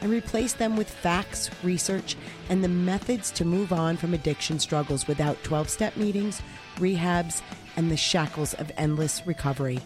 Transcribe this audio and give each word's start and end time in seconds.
and 0.00 0.10
replace 0.10 0.52
them 0.52 0.76
with 0.76 0.90
facts, 0.90 1.50
research, 1.62 2.16
and 2.48 2.62
the 2.62 2.68
methods 2.68 3.30
to 3.32 3.44
move 3.44 3.72
on 3.72 3.96
from 3.96 4.14
addiction 4.14 4.58
struggles 4.58 5.06
without 5.06 5.42
12 5.42 5.68
step 5.68 5.96
meetings, 5.96 6.42
rehabs, 6.76 7.42
and 7.76 7.90
the 7.90 7.96
shackles 7.96 8.54
of 8.54 8.72
endless 8.76 9.26
recovery. 9.26 9.80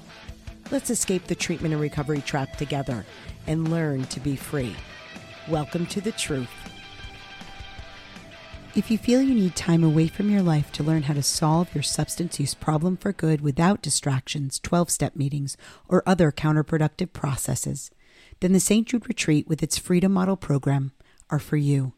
Let's 0.70 0.90
escape 0.90 1.26
the 1.26 1.34
treatment 1.34 1.74
and 1.74 1.82
recovery 1.82 2.20
trap 2.20 2.56
together 2.56 3.04
and 3.46 3.70
learn 3.70 4.04
to 4.04 4.20
be 4.20 4.36
free. 4.36 4.76
Welcome 5.48 5.86
to 5.86 6.00
the 6.00 6.12
truth. 6.12 6.48
If 8.74 8.90
you 8.90 8.96
feel 8.96 9.20
you 9.20 9.34
need 9.34 9.54
time 9.54 9.84
away 9.84 10.08
from 10.08 10.30
your 10.30 10.40
life 10.40 10.72
to 10.72 10.82
learn 10.82 11.02
how 11.02 11.12
to 11.12 11.22
solve 11.22 11.74
your 11.74 11.82
substance 11.82 12.40
use 12.40 12.54
problem 12.54 12.96
for 12.96 13.12
good 13.12 13.42
without 13.42 13.82
distractions, 13.82 14.58
12 14.60 14.88
step 14.88 15.14
meetings, 15.14 15.58
or 15.88 16.02
other 16.06 16.32
counterproductive 16.32 17.12
processes, 17.12 17.90
then 18.42 18.52
the 18.52 18.60
St. 18.60 18.88
Jude 18.88 19.08
Retreat 19.08 19.46
with 19.46 19.62
its 19.62 19.78
Freedom 19.78 20.12
Model 20.12 20.36
program 20.36 20.90
are 21.30 21.38
for 21.38 21.56
you. 21.56 21.92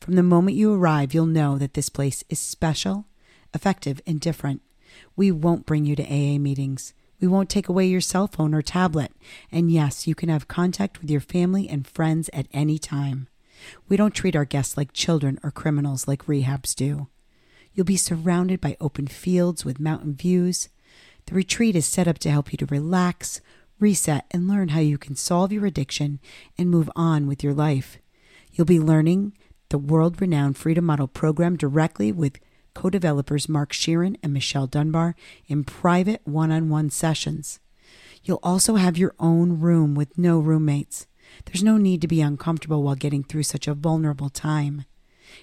From 0.00 0.14
the 0.14 0.22
moment 0.22 0.56
you 0.56 0.72
arrive, 0.72 1.12
you'll 1.12 1.26
know 1.26 1.58
that 1.58 1.74
this 1.74 1.88
place 1.88 2.22
is 2.28 2.38
special, 2.38 3.06
effective, 3.52 4.00
and 4.06 4.20
different. 4.20 4.62
We 5.16 5.32
won't 5.32 5.66
bring 5.66 5.84
you 5.84 5.96
to 5.96 6.04
AA 6.04 6.38
meetings. 6.38 6.94
We 7.20 7.26
won't 7.26 7.50
take 7.50 7.68
away 7.68 7.86
your 7.86 8.00
cell 8.00 8.28
phone 8.28 8.54
or 8.54 8.62
tablet. 8.62 9.10
And 9.50 9.72
yes, 9.72 10.06
you 10.06 10.14
can 10.14 10.28
have 10.28 10.46
contact 10.46 11.00
with 11.00 11.10
your 11.10 11.20
family 11.20 11.68
and 11.68 11.84
friends 11.84 12.30
at 12.32 12.46
any 12.52 12.78
time. 12.78 13.26
We 13.88 13.96
don't 13.96 14.14
treat 14.14 14.36
our 14.36 14.44
guests 14.44 14.76
like 14.76 14.92
children 14.92 15.40
or 15.42 15.50
criminals 15.50 16.06
like 16.06 16.26
rehabs 16.26 16.76
do. 16.76 17.08
You'll 17.74 17.86
be 17.86 17.96
surrounded 17.96 18.60
by 18.60 18.76
open 18.80 19.08
fields 19.08 19.64
with 19.64 19.80
mountain 19.80 20.14
views. 20.14 20.68
The 21.26 21.34
retreat 21.34 21.74
is 21.74 21.86
set 21.86 22.06
up 22.06 22.18
to 22.20 22.30
help 22.30 22.52
you 22.52 22.56
to 22.58 22.66
relax, 22.66 23.40
reset, 23.82 24.24
and 24.30 24.48
learn 24.48 24.68
how 24.68 24.80
you 24.80 24.96
can 24.96 25.16
solve 25.16 25.52
your 25.52 25.66
addiction 25.66 26.20
and 26.56 26.70
move 26.70 26.88
on 26.96 27.26
with 27.26 27.42
your 27.44 27.52
life. 27.52 27.98
You'll 28.52 28.64
be 28.64 28.80
learning 28.80 29.36
the 29.68 29.78
world 29.78 30.20
renowned 30.20 30.56
Freedom 30.56 30.84
Model 30.84 31.08
program 31.08 31.56
directly 31.56 32.12
with 32.12 32.38
co 32.74 32.88
developers 32.88 33.48
Mark 33.48 33.72
Scheeren 33.72 34.16
and 34.22 34.32
Michelle 34.32 34.66
Dunbar 34.66 35.14
in 35.46 35.64
private 35.64 36.22
one 36.24 36.52
on 36.52 36.68
one 36.68 36.90
sessions. 36.90 37.58
You'll 38.22 38.40
also 38.42 38.76
have 38.76 38.96
your 38.96 39.14
own 39.18 39.58
room 39.58 39.94
with 39.94 40.16
no 40.16 40.38
roommates. 40.38 41.06
There's 41.44 41.62
no 41.62 41.76
need 41.76 42.00
to 42.02 42.08
be 42.08 42.20
uncomfortable 42.20 42.82
while 42.82 42.94
getting 42.94 43.24
through 43.24 43.42
such 43.42 43.66
a 43.66 43.74
vulnerable 43.74 44.28
time. 44.28 44.84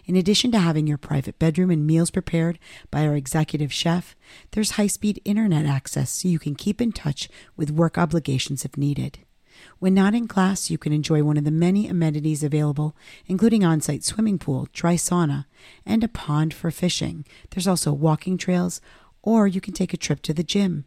In 0.06 0.16
addition 0.16 0.52
to 0.52 0.59
having 0.59 0.88
your 0.88 0.98
private 0.98 1.40
bedroom 1.40 1.70
and 1.70 1.86
meals 1.86 2.12
prepared 2.12 2.59
by 2.92 3.06
our 3.06 3.16
executive 3.16 3.72
chef, 3.73 4.16
there's 4.52 4.72
high 4.72 4.88
speed 4.88 5.22
internet 5.26 5.66
access 5.66 6.09
so 6.12 6.28
you 6.28 6.40
can 6.40 6.56
keep 6.56 6.82
in 6.82 6.92
touch 6.92 7.30
with 7.56 7.72
work 7.72 7.98
obligations 7.98 8.66
if 8.66 8.78
needed. 8.78 9.20
When 9.80 9.94
not 9.94 10.16
in 10.16 10.28
class, 10.28 10.70
you 10.70 10.78
can 10.78 10.94
enjoy 10.94 11.23
one 11.23 11.38
of 11.38 11.44
the 11.44 11.52
many 11.52 11.88
amenities 11.88 12.44
available, 12.44 12.95
including 13.26 13.64
on 13.64 13.82
site 13.82 14.04
swimming 14.04 14.38
pool, 14.38 14.67
dry 14.73 14.95
sauna, 14.95 15.45
and 15.86 16.04
a 16.04 16.08
pond 16.08 16.54
for 16.54 16.72
fishing. 16.72 17.26
There's 17.50 17.67
also 17.67 17.92
walking 17.92 18.38
trails, 18.38 18.82
or 19.22 19.48
you 19.48 19.62
can 19.62 19.73
take 19.73 19.94
a 19.94 19.98
trip 19.98 20.22
to 20.23 20.34
the 20.34 20.44
gym. 20.44 20.86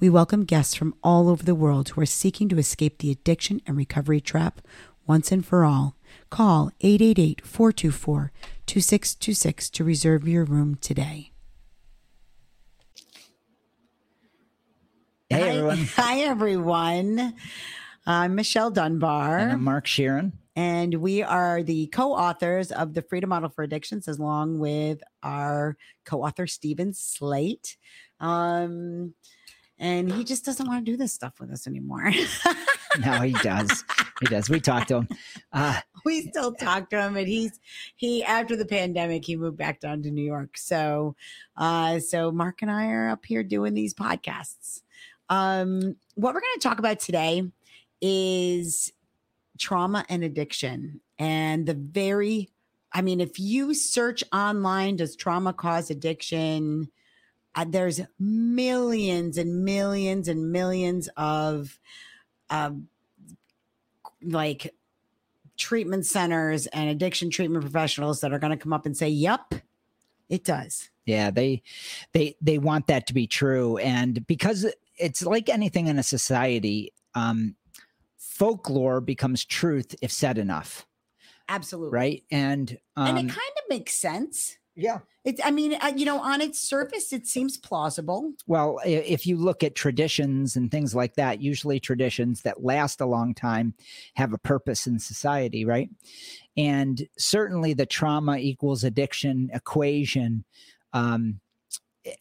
We 0.00 0.10
welcome 0.10 0.44
guests 0.44 0.74
from 0.74 0.96
all 1.04 1.28
over 1.28 1.44
the 1.44 1.54
world 1.54 1.90
who 1.90 2.00
are 2.00 2.06
seeking 2.06 2.48
to 2.48 2.58
escape 2.58 2.98
the 2.98 3.12
addiction 3.12 3.60
and 3.66 3.76
recovery 3.76 4.20
trap 4.20 4.60
once 5.06 5.32
and 5.32 5.44
for 5.44 5.64
all. 5.64 5.96
Call 6.30 6.70
888 6.80 7.44
424 7.44 8.32
2626 8.66 9.70
to 9.70 9.84
reserve 9.84 10.26
your 10.26 10.44
room 10.44 10.76
today. 10.76 11.32
Hey, 15.28 15.58
everyone. 15.58 15.78
Hi, 15.96 16.20
everyone. 16.20 17.34
I'm 18.06 18.34
Michelle 18.34 18.70
Dunbar. 18.70 19.38
And 19.38 19.52
I'm 19.52 19.64
Mark 19.64 19.86
Scheeren. 19.86 20.32
And 20.54 20.94
we 20.96 21.22
are 21.22 21.62
the 21.62 21.86
co 21.86 22.12
authors 22.12 22.70
of 22.70 22.92
The 22.92 23.00
Freedom 23.00 23.30
Model 23.30 23.48
for 23.48 23.62
Addictions, 23.62 24.06
along 24.08 24.58
with 24.58 25.02
our 25.22 25.76
co 26.04 26.22
author, 26.22 26.46
Steven 26.46 26.92
Slate. 26.92 27.78
Um, 28.20 29.14
and 29.78 30.12
he 30.12 30.24
just 30.24 30.44
doesn't 30.44 30.66
want 30.66 30.84
to 30.84 30.92
do 30.92 30.96
this 30.98 31.12
stuff 31.12 31.40
with 31.40 31.50
us 31.50 31.66
anymore. 31.66 32.12
no, 33.04 33.20
he 33.20 33.32
does. 33.42 33.84
He 34.20 34.26
does. 34.26 34.48
We 34.48 34.60
talked 34.60 34.88
to 34.88 34.98
him. 34.98 35.08
Uh, 35.52 35.80
we 36.04 36.22
still 36.22 36.52
talk 36.52 36.90
to 36.90 37.00
him, 37.00 37.16
and 37.16 37.28
he's 37.28 37.58
he 37.96 38.24
after 38.24 38.56
the 38.56 38.66
pandemic 38.66 39.24
he 39.24 39.36
moved 39.36 39.56
back 39.56 39.80
down 39.80 40.02
to 40.02 40.10
New 40.10 40.24
York. 40.24 40.56
So, 40.58 41.16
uh, 41.56 42.00
so 42.00 42.30
Mark 42.30 42.62
and 42.62 42.70
I 42.70 42.88
are 42.88 43.08
up 43.08 43.24
here 43.24 43.42
doing 43.42 43.74
these 43.74 43.94
podcasts. 43.94 44.82
Um, 45.28 45.96
what 46.14 46.34
we're 46.34 46.40
going 46.40 46.58
to 46.58 46.68
talk 46.68 46.78
about 46.78 47.00
today 47.00 47.50
is 48.00 48.92
trauma 49.58 50.04
and 50.08 50.24
addiction, 50.24 51.00
and 51.18 51.66
the 51.66 51.74
very. 51.74 52.48
I 52.94 53.00
mean, 53.00 53.22
if 53.22 53.38
you 53.38 53.72
search 53.72 54.22
online, 54.34 54.96
does 54.96 55.16
trauma 55.16 55.54
cause 55.54 55.90
addiction? 55.90 56.90
uh, 57.54 57.64
there's 57.68 58.00
millions 58.18 59.36
and 59.38 59.64
millions 59.64 60.28
and 60.28 60.52
millions 60.52 61.08
of 61.16 61.78
um, 62.52 62.88
like 64.22 64.72
treatment 65.56 66.06
centers 66.06 66.66
and 66.68 66.90
addiction 66.90 67.30
treatment 67.30 67.64
professionals 67.64 68.20
that 68.20 68.32
are 68.32 68.38
going 68.38 68.50
to 68.50 68.62
come 68.62 68.72
up 68.72 68.86
and 68.86 68.96
say, 68.96 69.08
"Yep, 69.08 69.54
it 70.28 70.44
does." 70.44 70.90
Yeah, 71.06 71.30
they 71.30 71.62
they 72.12 72.36
they 72.40 72.58
want 72.58 72.86
that 72.86 73.06
to 73.08 73.14
be 73.14 73.26
true, 73.26 73.78
and 73.78 74.24
because 74.26 74.66
it's 74.98 75.22
like 75.22 75.48
anything 75.48 75.88
in 75.88 75.98
a 75.98 76.02
society, 76.02 76.92
um, 77.14 77.56
folklore 78.16 79.00
becomes 79.00 79.44
truth 79.44 79.94
if 80.02 80.12
said 80.12 80.38
enough. 80.38 80.86
Absolutely 81.48 81.96
right, 81.96 82.24
and 82.30 82.78
um, 82.96 83.08
and 83.08 83.18
it 83.18 83.22
um 83.22 83.28
kind 83.28 83.52
of 83.56 83.64
makes 83.68 83.94
sense 83.94 84.58
yeah. 84.74 85.00
It's, 85.24 85.40
I 85.44 85.50
mean, 85.50 85.74
uh, 85.74 85.92
you 85.94 86.04
know, 86.04 86.18
on 86.18 86.40
its 86.40 86.58
surface, 86.58 87.12
it 87.12 87.26
seems 87.26 87.56
plausible. 87.56 88.32
Well, 88.46 88.80
if 88.84 89.26
you 89.26 89.36
look 89.36 89.62
at 89.62 89.74
traditions 89.74 90.56
and 90.56 90.70
things 90.70 90.94
like 90.94 91.14
that, 91.14 91.40
usually 91.40 91.78
traditions 91.78 92.42
that 92.42 92.64
last 92.64 93.00
a 93.00 93.06
long 93.06 93.34
time 93.34 93.74
have 94.14 94.32
a 94.32 94.38
purpose 94.38 94.86
in 94.86 94.98
society, 94.98 95.64
right? 95.64 95.90
And 96.56 97.06
certainly 97.18 97.74
the 97.74 97.86
trauma 97.86 98.38
equals 98.38 98.82
addiction 98.82 99.50
equation 99.52 100.44
um, 100.92 101.40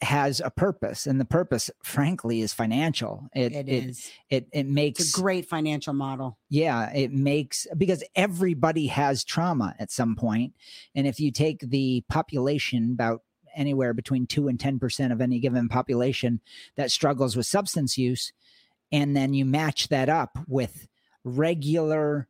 has 0.01 0.41
a 0.43 0.49
purpose 0.51 1.07
and 1.07 1.19
the 1.19 1.25
purpose 1.25 1.71
frankly 1.83 2.41
is 2.41 2.53
financial. 2.53 3.27
It, 3.35 3.53
it 3.53 3.69
is. 3.69 4.11
it, 4.29 4.35
it, 4.35 4.47
it 4.51 4.67
makes 4.67 4.99
it's 4.99 5.17
a 5.17 5.21
great 5.21 5.47
financial 5.47 5.93
model. 5.93 6.37
Yeah 6.49 6.91
it 6.93 7.11
makes 7.11 7.67
because 7.77 8.03
everybody 8.15 8.87
has 8.87 9.23
trauma 9.23 9.75
at 9.79 9.91
some 9.91 10.15
point 10.15 10.53
and 10.95 11.07
if 11.07 11.19
you 11.19 11.31
take 11.31 11.61
the 11.61 12.03
population 12.09 12.91
about 12.93 13.21
anywhere 13.55 13.93
between 13.93 14.27
2 14.27 14.47
and 14.47 14.57
10% 14.57 15.11
of 15.11 15.19
any 15.19 15.39
given 15.39 15.67
population 15.67 16.39
that 16.77 16.91
struggles 16.91 17.35
with 17.35 17.45
substance 17.45 17.97
use 17.97 18.31
and 18.91 19.15
then 19.15 19.33
you 19.33 19.45
match 19.45 19.87
that 19.89 20.09
up 20.09 20.37
with 20.47 20.87
regular 21.23 22.27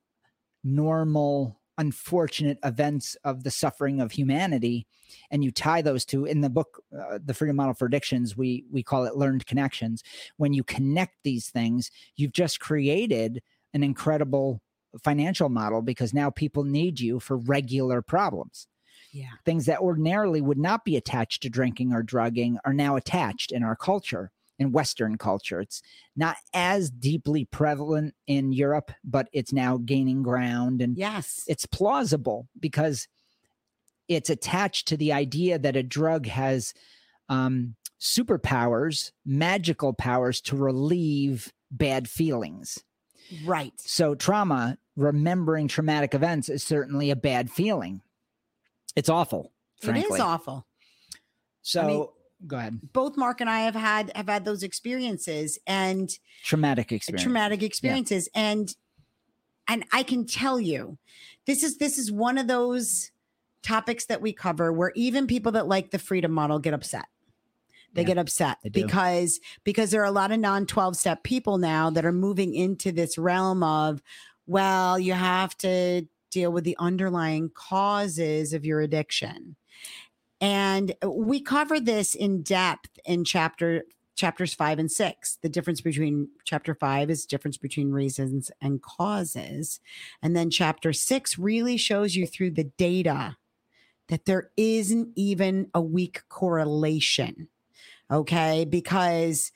normal 0.63 1.61
unfortunate 1.78 2.58
events 2.64 3.16
of 3.24 3.44
the 3.44 3.52
suffering 3.52 4.00
of 4.00 4.12
humanity 4.12 4.86
and 5.30 5.44
you 5.44 5.51
tie 5.51 5.81
those 5.81 6.06
two 6.06 6.25
in 6.25 6.42
the 6.42 6.50
book 6.50 6.84
uh, 6.98 7.19
the 7.24 7.34
freedom 7.34 7.56
model 7.56 7.74
for 7.74 7.86
addictions 7.86 8.38
we 8.38 8.66
we 8.72 8.84
call 8.84 9.06
it 9.06 9.16
learned 9.16 9.45
connections. 9.45 10.04
When 10.38 10.54
you 10.54 10.63
connect 10.63 11.16
these 11.24 11.50
things 11.50 11.92
you've 12.16 12.34
just 12.34 12.60
created 12.60 13.42
an 13.74 13.84
incredible 13.84 14.62
financial 15.04 15.50
model 15.50 15.81
because 15.81 16.13
now 16.13 16.30
people 16.30 16.63
need 16.63 17.00
you 17.00 17.19
for 17.19 17.38
regular 17.38 18.01
problems. 18.01 18.68
Yeah. 19.13 19.31
Things 19.45 19.66
that 19.66 19.80
ordinarily 19.80 20.42
would 20.42 20.57
not 20.57 20.86
be 20.86 20.95
attached 20.98 21.44
to 21.44 21.50
drinking 21.50 21.94
or 21.94 22.04
drugging 22.04 22.57
are 22.66 22.74
now 22.74 22.95
attached 22.95 23.51
in 23.51 23.63
our 23.63 23.75
culture 23.75 24.31
in 24.62 24.72
Western 24.72 25.18
culture. 25.18 25.60
It's 25.60 25.81
not 26.16 26.38
as 26.54 26.90
deeply 26.92 27.46
prevalent 27.46 28.13
in 28.28 28.54
Europe, 28.54 28.92
but 29.04 29.28
it's 29.34 29.52
now 29.52 29.78
gaining 29.78 30.22
ground. 30.22 30.81
And 30.81 30.98
yes, 30.98 31.44
it's 31.48 31.66
plausible 31.66 32.48
because 32.60 33.08
it's 34.08 34.30
attached 34.30 34.88
to 34.90 34.98
the 34.98 35.12
idea 35.13 35.58
that 35.58 35.75
a 35.75 35.84
drug 35.84 36.28
has 36.28 36.74
um, 37.28 37.75
superpowers, 38.00 39.12
magical 39.25 39.94
powers 39.94 40.42
to 40.42 40.56
relieve 40.56 41.52
bad 41.72 42.07
feelings. 42.07 42.78
Right. 43.46 43.74
So, 43.78 44.14
trauma, 44.14 44.78
remembering 44.96 45.68
traumatic 45.69 46.14
events, 46.14 46.50
is 46.50 46.64
certainly 46.64 47.10
a 47.10 47.16
bad 47.16 47.50
feeling 47.50 48.02
It's 48.96 49.10
awful. 49.10 49.54
Frankly. 49.81 50.04
It 50.04 50.14
is 50.16 50.19
awful. 50.19 50.68
So 51.64 51.81
I 51.81 51.88
mean- 51.88 52.07
go 52.48 52.58
ahead. 52.58 52.80
Both 52.94 53.18
Mark 53.18 53.42
and 53.42 53.50
I 53.50 53.62
have 53.62 53.76
had 53.76 54.12
have 54.16 54.28
had 54.28 54.46
those 54.46 54.64
experiences 54.64 55.60
and 55.68 56.10
Traumatic 56.44 56.92
experience. 56.92 57.24
traumatic 57.24 57.64
experiences 57.64 58.30
and 58.36 58.76
and 59.68 59.86
I 59.92 60.04
can 60.04 60.26
tell 60.26 60.60
you 60.60 60.98
this 61.46 61.64
is 61.64 61.78
this 61.78 61.98
is 61.98 62.12
one 62.12 62.38
of 62.38 62.48
those 62.48 63.12
topics 63.64 64.06
that 64.08 64.22
we 64.22 64.34
cover 64.34 64.74
where 64.74 64.92
even 64.96 65.28
people 65.28 65.52
that 65.54 65.68
like 65.68 65.92
the 65.92 66.00
freedom 66.00 66.32
model 66.32 66.60
get 66.60 66.74
upset. 66.74 67.06
They 67.94 68.02
Yeah, 68.02 68.08
get 68.08 68.18
upset 68.18 68.58
they 68.64 68.70
because 68.70 69.40
because 69.64 69.92
there 69.92 70.02
are 70.02 70.06
a 70.06 70.12
lot 70.12 70.32
of 70.32 70.40
non 70.40 70.66
12 70.66 70.96
step 70.96 71.24
people 71.24 71.58
now 71.58 71.90
that 71.90 72.06
are 72.06 72.12
moving 72.12 72.56
into 72.56 72.92
this 72.92 73.18
realm 73.18 73.64
of 73.64 74.02
well 74.48 74.98
you 74.98 75.14
have 75.14 75.58
to 75.58 76.08
deal 76.32 76.52
with 76.52 76.64
the 76.64 76.78
underlying 76.80 77.52
causes 77.54 78.54
of 78.54 78.66
your 78.66 78.82
addiction. 78.82 79.56
And 80.42 80.96
we 81.06 81.40
cover 81.40 81.80
this 81.80 82.16
in 82.16 82.42
depth 82.42 83.00
in 83.06 83.24
chapter 83.24 83.84
chapters 84.16 84.54
5 84.54 84.80
and 84.80 84.92
6. 84.92 85.38
The 85.42 85.50
difference 85.50 85.82
between 85.82 86.30
chapter 86.44 86.76
5 86.76 87.10
is 87.10 87.26
difference 87.26 87.58
between 87.58 87.92
reasons 87.92 88.52
and 88.62 88.82
causes. 88.82 89.80
And 90.22 90.36
then 90.36 90.50
chapter 90.50 90.94
6 90.94 91.40
really 91.40 91.78
shows 91.78 92.16
you 92.16 92.28
through 92.28 92.52
the 92.52 92.66
data 92.66 93.38
that 94.10 94.26
there 94.26 94.52
isn't 94.58 95.10
even 95.16 95.70
a 95.74 95.82
weak 95.82 96.24
correlation. 96.28 97.48
Okay? 98.12 98.66
Because 98.66 99.52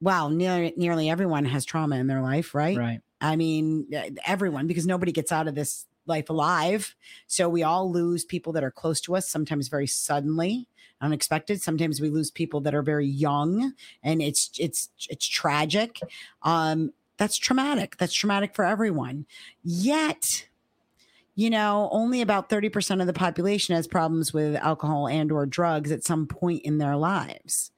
well, 0.00 0.30
nearly 0.30 0.72
nearly 0.76 1.10
everyone 1.10 1.44
has 1.46 1.64
trauma 1.64 1.96
in 1.96 2.06
their 2.06 2.22
life, 2.22 2.54
right? 2.54 2.78
Right. 2.78 3.00
I 3.20 3.34
mean, 3.34 3.88
everyone, 4.24 4.68
because 4.68 4.86
nobody 4.86 5.10
gets 5.10 5.32
out 5.32 5.48
of 5.48 5.56
this 5.56 5.86
life 6.08 6.30
alive. 6.30 6.94
So 7.26 7.48
we 7.48 7.62
all 7.62 7.90
lose 7.92 8.24
people 8.24 8.52
that 8.54 8.64
are 8.64 8.70
close 8.70 9.00
to 9.02 9.16
us, 9.16 9.28
sometimes 9.28 9.68
very 9.68 9.86
suddenly, 9.86 10.68
unexpected. 11.00 11.60
Sometimes 11.62 12.00
we 12.00 12.08
lose 12.08 12.30
people 12.30 12.60
that 12.62 12.74
are 12.74 12.82
very 12.82 13.06
young, 13.06 13.72
and 14.02 14.20
it's 14.22 14.50
it's 14.58 14.88
it's 15.08 15.26
tragic. 15.26 16.00
Um, 16.42 16.92
that's 17.18 17.36
traumatic. 17.36 17.96
That's 17.98 18.14
traumatic 18.14 18.54
for 18.54 18.64
everyone. 18.64 19.26
Yet, 19.62 20.46
you 21.34 21.50
know, 21.50 21.88
only 21.92 22.20
about 22.20 22.48
30% 22.48 23.00
of 23.00 23.06
the 23.08 23.12
population 23.12 23.74
has 23.74 23.86
problems 23.88 24.32
with 24.32 24.54
alcohol 24.56 25.08
and 25.08 25.30
or 25.32 25.44
drugs 25.46 25.90
at 25.92 26.04
some 26.04 26.26
point 26.26 26.62
in 26.62 26.78
their 26.78 26.96
lives. 26.96 27.70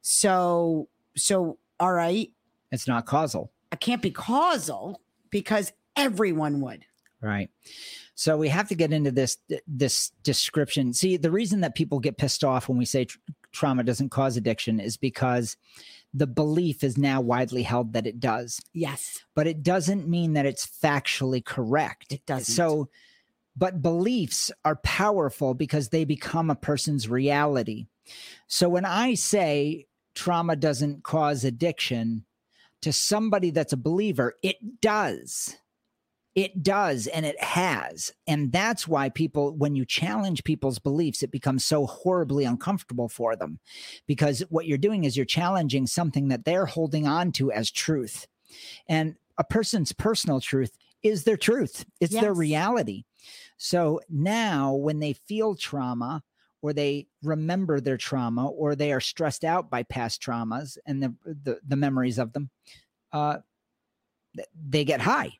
So, 0.00 0.88
so 1.16 1.58
all 1.78 1.92
right, 1.92 2.30
It's 2.72 2.88
not 2.88 3.04
causal. 3.06 3.52
it 3.72 3.80
can't 3.80 4.00
be 4.00 4.10
causal 4.10 5.00
because 5.30 5.72
everyone 5.94 6.60
would. 6.62 6.84
Right. 7.20 7.50
So 8.14 8.36
we 8.36 8.48
have 8.48 8.68
to 8.68 8.74
get 8.74 8.92
into 8.92 9.10
this 9.10 9.38
this 9.66 10.10
description. 10.22 10.92
See, 10.92 11.16
the 11.16 11.30
reason 11.30 11.60
that 11.62 11.74
people 11.74 11.98
get 11.98 12.18
pissed 12.18 12.44
off 12.44 12.68
when 12.68 12.78
we 12.78 12.84
say 12.84 13.06
tr- 13.06 13.18
trauma 13.52 13.82
doesn't 13.84 14.10
cause 14.10 14.36
addiction 14.36 14.80
is 14.80 14.96
because 14.96 15.56
the 16.14 16.26
belief 16.26 16.82
is 16.84 16.96
now 16.96 17.20
widely 17.20 17.62
held 17.62 17.92
that 17.92 18.06
it 18.06 18.20
does, 18.20 18.60
Yes, 18.72 19.22
but 19.34 19.46
it 19.46 19.62
doesn't 19.62 20.08
mean 20.08 20.32
that 20.34 20.46
it's 20.46 20.66
factually 20.66 21.44
correct. 21.44 22.12
it 22.12 22.24
doesn't. 22.26 22.54
So, 22.54 22.88
but 23.56 23.82
beliefs 23.82 24.50
are 24.64 24.76
powerful 24.76 25.52
because 25.54 25.88
they 25.88 26.04
become 26.04 26.48
a 26.50 26.54
person's 26.54 27.08
reality. 27.08 27.86
So 28.46 28.68
when 28.68 28.84
I 28.84 29.14
say 29.14 29.86
trauma 30.14 30.56
doesn't 30.56 31.02
cause 31.02 31.44
addiction 31.44 32.24
to 32.82 32.92
somebody 32.92 33.50
that's 33.50 33.72
a 33.72 33.78
believer, 33.78 34.34
it 34.42 34.80
does. 34.80 35.56
It 36.36 36.62
does, 36.62 37.06
and 37.06 37.24
it 37.24 37.42
has. 37.42 38.12
And 38.26 38.52
that's 38.52 38.86
why 38.86 39.08
people, 39.08 39.56
when 39.56 39.74
you 39.74 39.86
challenge 39.86 40.44
people's 40.44 40.78
beliefs, 40.78 41.22
it 41.22 41.30
becomes 41.30 41.64
so 41.64 41.86
horribly 41.86 42.44
uncomfortable 42.44 43.08
for 43.08 43.36
them 43.36 43.58
because 44.06 44.40
what 44.50 44.66
you're 44.66 44.76
doing 44.76 45.04
is 45.04 45.16
you're 45.16 45.24
challenging 45.24 45.86
something 45.86 46.28
that 46.28 46.44
they're 46.44 46.66
holding 46.66 47.06
on 47.06 47.32
to 47.32 47.50
as 47.50 47.70
truth. 47.70 48.26
And 48.86 49.16
a 49.38 49.44
person's 49.44 49.92
personal 49.92 50.38
truth 50.42 50.76
is 51.02 51.24
their 51.24 51.38
truth, 51.38 51.86
it's 52.00 52.12
their 52.12 52.34
reality. 52.34 53.04
So 53.56 54.00
now, 54.10 54.74
when 54.74 54.98
they 54.98 55.14
feel 55.14 55.54
trauma, 55.54 56.22
or 56.60 56.74
they 56.74 57.06
remember 57.22 57.80
their 57.80 57.96
trauma, 57.96 58.46
or 58.48 58.74
they 58.74 58.92
are 58.92 59.00
stressed 59.00 59.44
out 59.44 59.70
by 59.70 59.84
past 59.84 60.20
traumas 60.20 60.76
and 60.84 61.02
the 61.02 61.14
the, 61.24 61.60
the 61.66 61.76
memories 61.76 62.18
of 62.18 62.34
them, 62.34 62.50
uh, 63.12 63.38
they 64.68 64.84
get 64.84 65.00
high. 65.00 65.32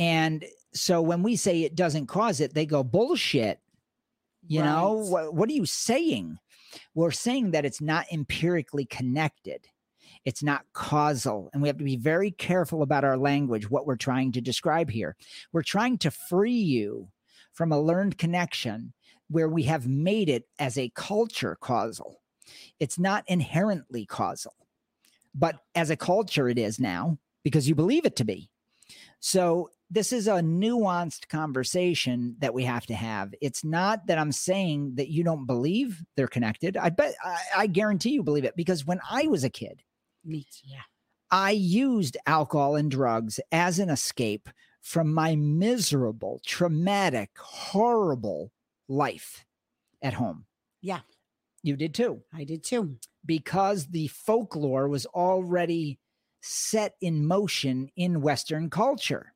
And 0.00 0.46
so 0.72 1.02
when 1.02 1.22
we 1.22 1.36
say 1.36 1.62
it 1.62 1.74
doesn't 1.76 2.06
cause 2.06 2.40
it, 2.40 2.54
they 2.54 2.64
go 2.64 2.82
bullshit. 2.82 3.60
You 4.48 4.62
know 4.62 4.98
Right. 5.02 5.10
what? 5.10 5.34
What 5.34 5.48
are 5.50 5.52
you 5.52 5.66
saying? 5.66 6.38
We're 6.94 7.10
saying 7.10 7.50
that 7.50 7.66
it's 7.66 7.82
not 7.82 8.06
empirically 8.10 8.86
connected. 8.86 9.68
It's 10.24 10.42
not 10.42 10.64
causal. 10.72 11.50
And 11.52 11.60
we 11.60 11.68
have 11.68 11.76
to 11.78 11.84
be 11.84 11.96
very 11.96 12.30
careful 12.30 12.82
about 12.82 13.04
our 13.04 13.18
language, 13.18 13.70
what 13.70 13.86
we're 13.86 13.96
trying 13.96 14.32
to 14.32 14.40
describe 14.40 14.90
here. 14.90 15.16
We're 15.52 15.62
trying 15.62 15.98
to 15.98 16.10
free 16.10 16.52
you 16.52 17.10
from 17.52 17.70
a 17.70 17.80
learned 17.80 18.16
connection 18.16 18.94
where 19.28 19.48
we 19.48 19.64
have 19.64 19.86
made 19.86 20.30
it 20.30 20.48
as 20.58 20.78
a 20.78 20.90
culture 20.94 21.56
causal. 21.60 22.22
It's 22.78 22.98
not 22.98 23.24
inherently 23.28 24.06
causal, 24.06 24.54
but 25.34 25.56
as 25.74 25.90
a 25.90 25.96
culture, 25.96 26.48
it 26.48 26.58
is 26.58 26.80
now 26.80 27.18
because 27.44 27.68
you 27.68 27.74
believe 27.74 28.06
it 28.06 28.16
to 28.16 28.24
be. 28.24 28.48
So, 29.20 29.70
this 29.90 30.12
is 30.12 30.28
a 30.28 30.34
nuanced 30.40 31.28
conversation 31.28 32.36
that 32.38 32.54
we 32.54 32.64
have 32.64 32.86
to 32.86 32.94
have. 32.94 33.34
It's 33.40 33.64
not 33.64 34.06
that 34.06 34.18
I'm 34.18 34.32
saying 34.32 34.94
that 34.94 35.08
you 35.08 35.24
don't 35.24 35.46
believe 35.46 36.02
they're 36.16 36.28
connected. 36.28 36.76
I 36.76 36.90
bet, 36.90 37.14
I, 37.24 37.38
I 37.56 37.66
guarantee 37.66 38.10
you 38.10 38.22
believe 38.22 38.44
it 38.44 38.54
because 38.56 38.86
when 38.86 39.00
I 39.10 39.26
was 39.26 39.42
a 39.44 39.50
kid, 39.50 39.82
Me 40.24 40.44
too. 40.44 40.68
Yeah. 40.68 40.82
I 41.32 41.50
used 41.52 42.16
alcohol 42.26 42.76
and 42.76 42.90
drugs 42.90 43.40
as 43.50 43.78
an 43.78 43.90
escape 43.90 44.48
from 44.80 45.12
my 45.12 45.34
miserable, 45.36 46.40
traumatic, 46.46 47.30
horrible 47.38 48.52
life 48.88 49.44
at 50.02 50.14
home. 50.14 50.44
Yeah. 50.82 51.00
You 51.62 51.76
did 51.76 51.94
too, 51.94 52.22
I 52.32 52.44
did 52.44 52.64
too. 52.64 52.96
because 53.26 53.86
the 53.88 54.06
folklore 54.08 54.88
was 54.88 55.04
already 55.06 55.98
set 56.40 56.94
in 57.02 57.26
motion 57.26 57.90
in 57.96 58.22
Western 58.22 58.70
culture. 58.70 59.34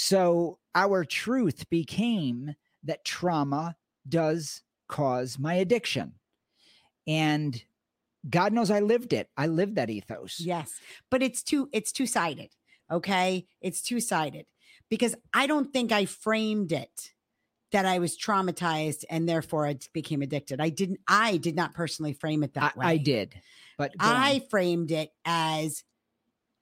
So 0.00 0.60
our 0.76 1.04
truth 1.04 1.68
became 1.70 2.54
that 2.84 3.04
trauma 3.04 3.74
does 4.08 4.62
cause 4.88 5.40
my 5.40 5.54
addiction. 5.54 6.12
And 7.08 7.60
God 8.30 8.52
knows 8.52 8.70
I 8.70 8.78
lived 8.78 9.12
it. 9.12 9.28
I 9.36 9.48
lived 9.48 9.74
that 9.74 9.90
ethos. 9.90 10.38
Yes. 10.38 10.72
But 11.10 11.24
it's 11.24 11.42
too 11.42 11.68
it's 11.72 11.90
two-sided. 11.90 12.50
Okay? 12.88 13.48
It's 13.60 13.82
two-sided. 13.82 14.46
Because 14.88 15.16
I 15.34 15.48
don't 15.48 15.72
think 15.72 15.90
I 15.90 16.04
framed 16.04 16.70
it 16.70 17.10
that 17.72 17.84
I 17.84 17.98
was 17.98 18.16
traumatized 18.16 19.04
and 19.10 19.28
therefore 19.28 19.66
I 19.66 19.78
became 19.92 20.22
addicted. 20.22 20.60
I 20.60 20.68
didn't 20.68 21.00
I 21.08 21.38
did 21.38 21.56
not 21.56 21.74
personally 21.74 22.12
frame 22.12 22.44
it 22.44 22.52
I, 22.56 22.60
that 22.60 22.76
way. 22.76 22.86
I 22.86 22.96
did. 22.98 23.34
But. 23.76 23.94
I 23.98 24.44
framed 24.48 24.92
it 24.92 25.10
as 25.24 25.82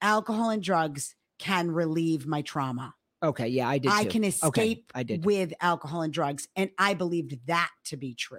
alcohol 0.01 0.49
and 0.49 0.63
drugs 0.63 1.15
can 1.39 1.71
relieve 1.71 2.27
my 2.27 2.41
trauma. 2.41 2.95
Okay, 3.23 3.49
yeah, 3.49 3.69
I 3.69 3.79
did. 3.79 3.93
I 3.93 4.05
too. 4.05 4.11
can 4.11 4.25
escape 4.25 4.93
I 4.95 5.03
did. 5.03 5.25
with 5.25 5.53
alcohol 5.61 6.03
and 6.03 6.13
drugs. 6.13 6.49
And 6.57 6.71
I 6.79 6.95
believed 6.95 7.39
that 7.47 7.71
to 7.85 7.97
be 7.97 8.15
true. 8.15 8.39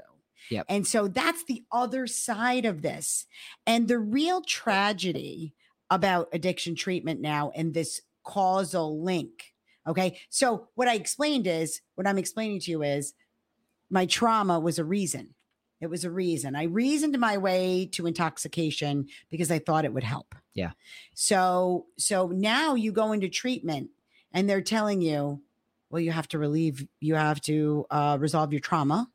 Yep. 0.50 0.66
And 0.70 0.88
so 0.88 1.08
that's 1.08 1.44
the 1.46 1.64
other 1.72 2.08
side 2.08 2.66
of 2.66 2.82
this. 2.82 3.26
And 3.66 3.88
the 3.88 4.00
real 4.00 4.42
tragedy 4.42 5.54
about 5.90 6.30
addiction 6.34 6.76
treatment 6.76 7.22
now 7.22 7.52
and 7.56 7.74
this 7.74 8.02
causal 8.24 9.02
link. 9.04 9.54
Okay. 9.88 10.20
So 10.30 10.68
what 10.76 10.88
I 10.88 10.96
explained 10.96 11.48
is 11.48 11.82
what 11.96 12.08
I'm 12.08 12.18
explaining 12.18 12.60
to 12.62 12.72
you 12.72 12.84
is 12.84 13.14
my 13.90 14.06
trauma 14.06 14.60
was 14.60 14.80
a 14.80 14.84
reason. 14.84 15.34
It 15.80 15.88
was 15.88 16.04
a 16.04 16.12
reason. 16.12 16.56
I 16.56 16.64
reasoned 16.64 17.18
my 17.20 17.38
way 17.38 17.88
to 17.94 18.08
intoxication 18.08 19.08
because 19.30 19.52
I 19.52 19.60
thought 19.60 19.86
it 19.86 19.94
would 19.94 20.04
help. 20.04 20.34
Yeah. 20.54 20.72
So 21.14 21.86
so 21.98 22.28
now 22.28 22.74
you 22.76 22.92
go 22.92 23.12
into 23.12 23.30
treatment 23.30 23.92
and 24.34 24.50
they're 24.50 24.62
telling 24.62 25.02
you, 25.02 25.42
well, 25.90 26.02
you 26.02 26.12
have 26.12 26.28
to 26.30 26.40
relieve, 26.40 26.88
you 27.00 27.16
have 27.16 27.42
to 27.42 27.86
uh, 27.90 28.18
resolve 28.20 28.52
your 28.52 28.60
trauma 28.60 29.10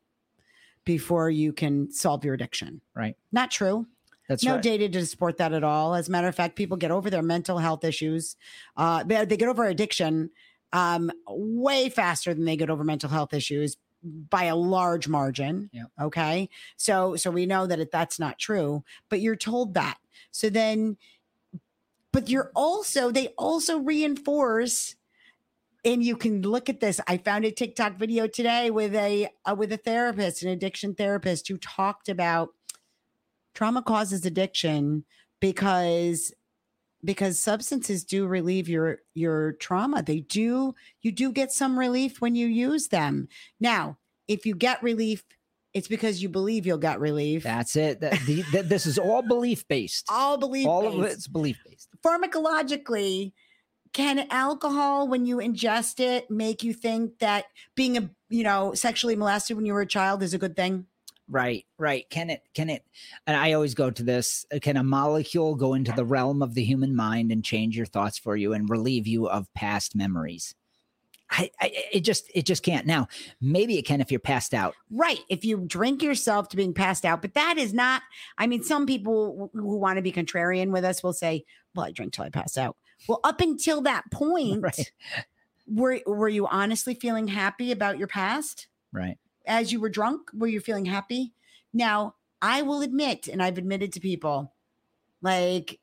before 0.85 1.29
you 1.29 1.53
can 1.53 1.91
solve 1.91 2.25
your 2.25 2.33
addiction. 2.33 2.81
Right. 2.95 3.15
Not 3.31 3.51
true. 3.51 3.87
That's 4.27 4.43
no 4.43 4.53
right. 4.53 4.63
data 4.63 4.89
to 4.89 5.05
support 5.05 5.37
that 5.37 5.53
at 5.53 5.63
all. 5.63 5.95
As 5.95 6.07
a 6.07 6.11
matter 6.11 6.27
of 6.27 6.35
fact, 6.35 6.55
people 6.55 6.77
get 6.77 6.91
over 6.91 7.09
their 7.09 7.21
mental 7.21 7.57
health 7.57 7.83
issues. 7.83 8.35
Uh, 8.77 9.03
they, 9.03 9.25
they 9.25 9.37
get 9.37 9.49
over 9.49 9.65
addiction 9.65 10.29
um, 10.71 11.11
way 11.27 11.89
faster 11.89 12.33
than 12.33 12.45
they 12.45 12.57
get 12.57 12.69
over 12.69 12.83
mental 12.83 13.09
health 13.09 13.33
issues 13.33 13.77
by 14.03 14.45
a 14.45 14.55
large 14.55 15.07
margin. 15.07 15.69
Yeah. 15.71 15.83
Okay. 16.01 16.49
So 16.77 17.15
so 17.15 17.31
we 17.31 17.45
know 17.45 17.67
that 17.67 17.79
it, 17.79 17.91
that's 17.91 18.19
not 18.19 18.39
true, 18.39 18.83
but 19.09 19.21
you're 19.21 19.35
told 19.35 19.75
that. 19.75 19.97
So 20.31 20.49
then, 20.49 20.97
but 22.11 22.29
you're 22.29 22.51
also 22.55 23.11
they 23.11 23.27
also 23.37 23.77
reinforce 23.77 24.95
and 25.85 26.03
you 26.03 26.15
can 26.15 26.41
look 26.41 26.69
at 26.69 26.79
this. 26.79 26.99
I 27.07 27.17
found 27.17 27.45
a 27.45 27.51
TikTok 27.51 27.97
video 27.97 28.27
today 28.27 28.71
with 28.71 28.95
a 28.95 29.29
uh, 29.45 29.55
with 29.55 29.71
a 29.71 29.77
therapist, 29.77 30.43
an 30.43 30.49
addiction 30.49 30.95
therapist, 30.95 31.47
who 31.47 31.57
talked 31.57 32.09
about 32.09 32.49
trauma 33.53 33.81
causes 33.81 34.25
addiction 34.25 35.05
because 35.39 36.33
because 37.03 37.37
substances 37.39 38.03
do 38.03 38.25
relieve 38.25 38.69
your 38.69 38.99
your 39.13 39.53
trauma. 39.53 40.01
They 40.01 40.21
do 40.21 40.73
you 41.01 41.11
do 41.11 41.31
get 41.31 41.51
some 41.51 41.77
relief 41.77 42.21
when 42.21 42.35
you 42.35 42.47
use 42.47 42.87
them. 42.87 43.27
Now, 43.59 43.97
if 44.27 44.45
you 44.45 44.55
get 44.55 44.81
relief, 44.81 45.23
it's 45.73 45.87
because 45.87 46.21
you 46.21 46.29
believe 46.29 46.65
you'll 46.65 46.77
get 46.77 46.99
relief. 46.99 47.43
That's 47.43 47.75
it. 47.75 47.99
That, 47.99 48.19
the, 48.25 48.43
that 48.53 48.69
this 48.69 48.85
is 48.85 48.97
all 48.97 49.21
belief 49.21 49.67
based. 49.67 50.05
All 50.09 50.37
belief. 50.37 50.67
All 50.67 50.87
of 50.87 51.03
it's 51.05 51.27
belief 51.27 51.57
based. 51.65 51.89
Pharmacologically, 52.05 53.33
can 53.93 54.27
alcohol, 54.29 55.07
when 55.07 55.25
you 55.25 55.37
ingest 55.37 55.99
it, 55.99 56.29
make 56.29 56.63
you 56.63 56.73
think 56.73 57.19
that 57.19 57.45
being 57.75 57.97
a 57.97 58.09
you 58.29 58.43
know 58.43 58.73
sexually 58.73 59.15
molested 59.15 59.55
when 59.55 59.65
you 59.65 59.73
were 59.73 59.81
a 59.81 59.87
child 59.87 60.23
is 60.23 60.33
a 60.33 60.39
good 60.39 60.55
thing? 60.55 60.87
Right, 61.29 61.65
right. 61.77 62.09
Can 62.09 62.29
it, 62.29 62.43
can 62.53 62.69
it, 62.69 62.83
and 63.25 63.37
I 63.37 63.53
always 63.53 63.75
go 63.75 63.89
to 63.89 64.03
this 64.03 64.45
uh, 64.53 64.59
can 64.61 64.75
a 64.75 64.83
molecule 64.83 65.55
go 65.55 65.73
into 65.73 65.93
the 65.93 66.03
realm 66.03 66.41
of 66.41 66.53
the 66.53 66.63
human 66.63 66.95
mind 66.95 67.31
and 67.31 67.43
change 67.43 67.77
your 67.77 67.85
thoughts 67.85 68.17
for 68.17 68.35
you 68.35 68.51
and 68.51 68.69
relieve 68.69 69.07
you 69.07 69.29
of 69.29 69.51
past 69.53 69.95
memories? 69.95 70.53
I, 71.31 71.49
I, 71.59 71.71
it 71.91 72.01
just, 72.01 72.29
it 72.35 72.45
just 72.45 72.61
can't. 72.61 72.85
Now, 72.85 73.07
maybe 73.41 73.79
it 73.79 73.83
can 73.83 74.01
if 74.01 74.11
you're 74.11 74.19
passed 74.19 74.53
out. 74.53 74.75
Right. 74.91 75.19
If 75.29 75.43
you 75.43 75.63
drink 75.65 76.03
yourself 76.03 76.49
to 76.49 76.57
being 76.57 76.75
passed 76.75 77.05
out, 77.05 77.23
but 77.23 77.33
that 77.33 77.57
is 77.57 77.73
not, 77.73 78.03
I 78.37 78.45
mean, 78.45 78.61
some 78.61 78.85
people 78.85 79.49
who 79.53 79.77
want 79.77 79.97
to 79.97 80.03
be 80.03 80.11
contrarian 80.11 80.69
with 80.71 80.83
us 80.83 81.01
will 81.01 81.13
say, 81.13 81.45
well, 81.73 81.87
I 81.87 81.91
drink 81.91 82.13
till 82.13 82.25
I 82.25 82.29
pass 82.29 82.55
out. 82.55 82.77
Well, 83.07 83.19
up 83.23 83.41
until 83.41 83.81
that 83.81 84.03
point, 84.11 84.63
Right, 84.63 84.91
were, 85.67 85.99
were 86.05 86.29
you 86.29 86.47
honestly 86.47 86.95
feeling 86.95 87.27
happy 87.27 87.71
about 87.71 87.97
your 87.97 88.07
past? 88.07 88.67
right. 88.91 89.17
as 89.45 89.71
you 89.71 89.79
were 89.79 89.89
drunk? 89.89 90.29
Were 90.33 90.47
you 90.47 90.59
feeling 90.59 90.85
happy? 90.85 91.33
Now, 91.73 92.15
I 92.41 92.61
will 92.61 92.81
admit, 92.81 93.27
and 93.27 93.41
I've 93.41 93.57
admitted 93.57 93.93
to 93.93 93.99
people, 93.99 94.53
like 95.21 95.79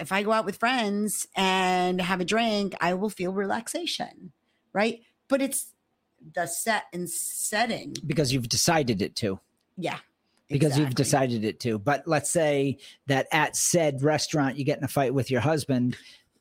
if 0.00 0.12
I 0.12 0.22
go 0.22 0.32
out 0.32 0.44
with 0.44 0.56
friends 0.56 1.26
and 1.36 2.00
have 2.00 2.20
a 2.20 2.24
drink, 2.24 2.74
I 2.80 2.94
will 2.94 3.10
feel 3.10 3.32
relaxation, 3.32 4.32
right? 4.72 5.00
But 5.28 5.42
it's 5.42 5.72
the 6.34 6.46
set 6.46 6.84
and 6.92 7.10
setting. 7.10 7.94
Because 8.06 8.32
you've 8.32 8.48
decided 8.48 9.02
it 9.02 9.16
to. 9.16 9.40
Yeah. 9.76 9.98
because 10.48 10.78
you've 10.78 10.94
decided 10.94 11.44
it 11.44 11.58
to. 11.60 11.78
But 11.78 12.06
let's 12.06 12.30
say 12.30 12.78
that 13.06 13.26
at 13.32 13.56
said 13.56 14.02
restaurant 14.02 14.56
you 14.56 14.64
get 14.64 14.78
in 14.78 14.84
a 14.84 14.88
fight 14.88 15.14
with 15.14 15.30
your 15.30 15.40
husband, 15.40 15.96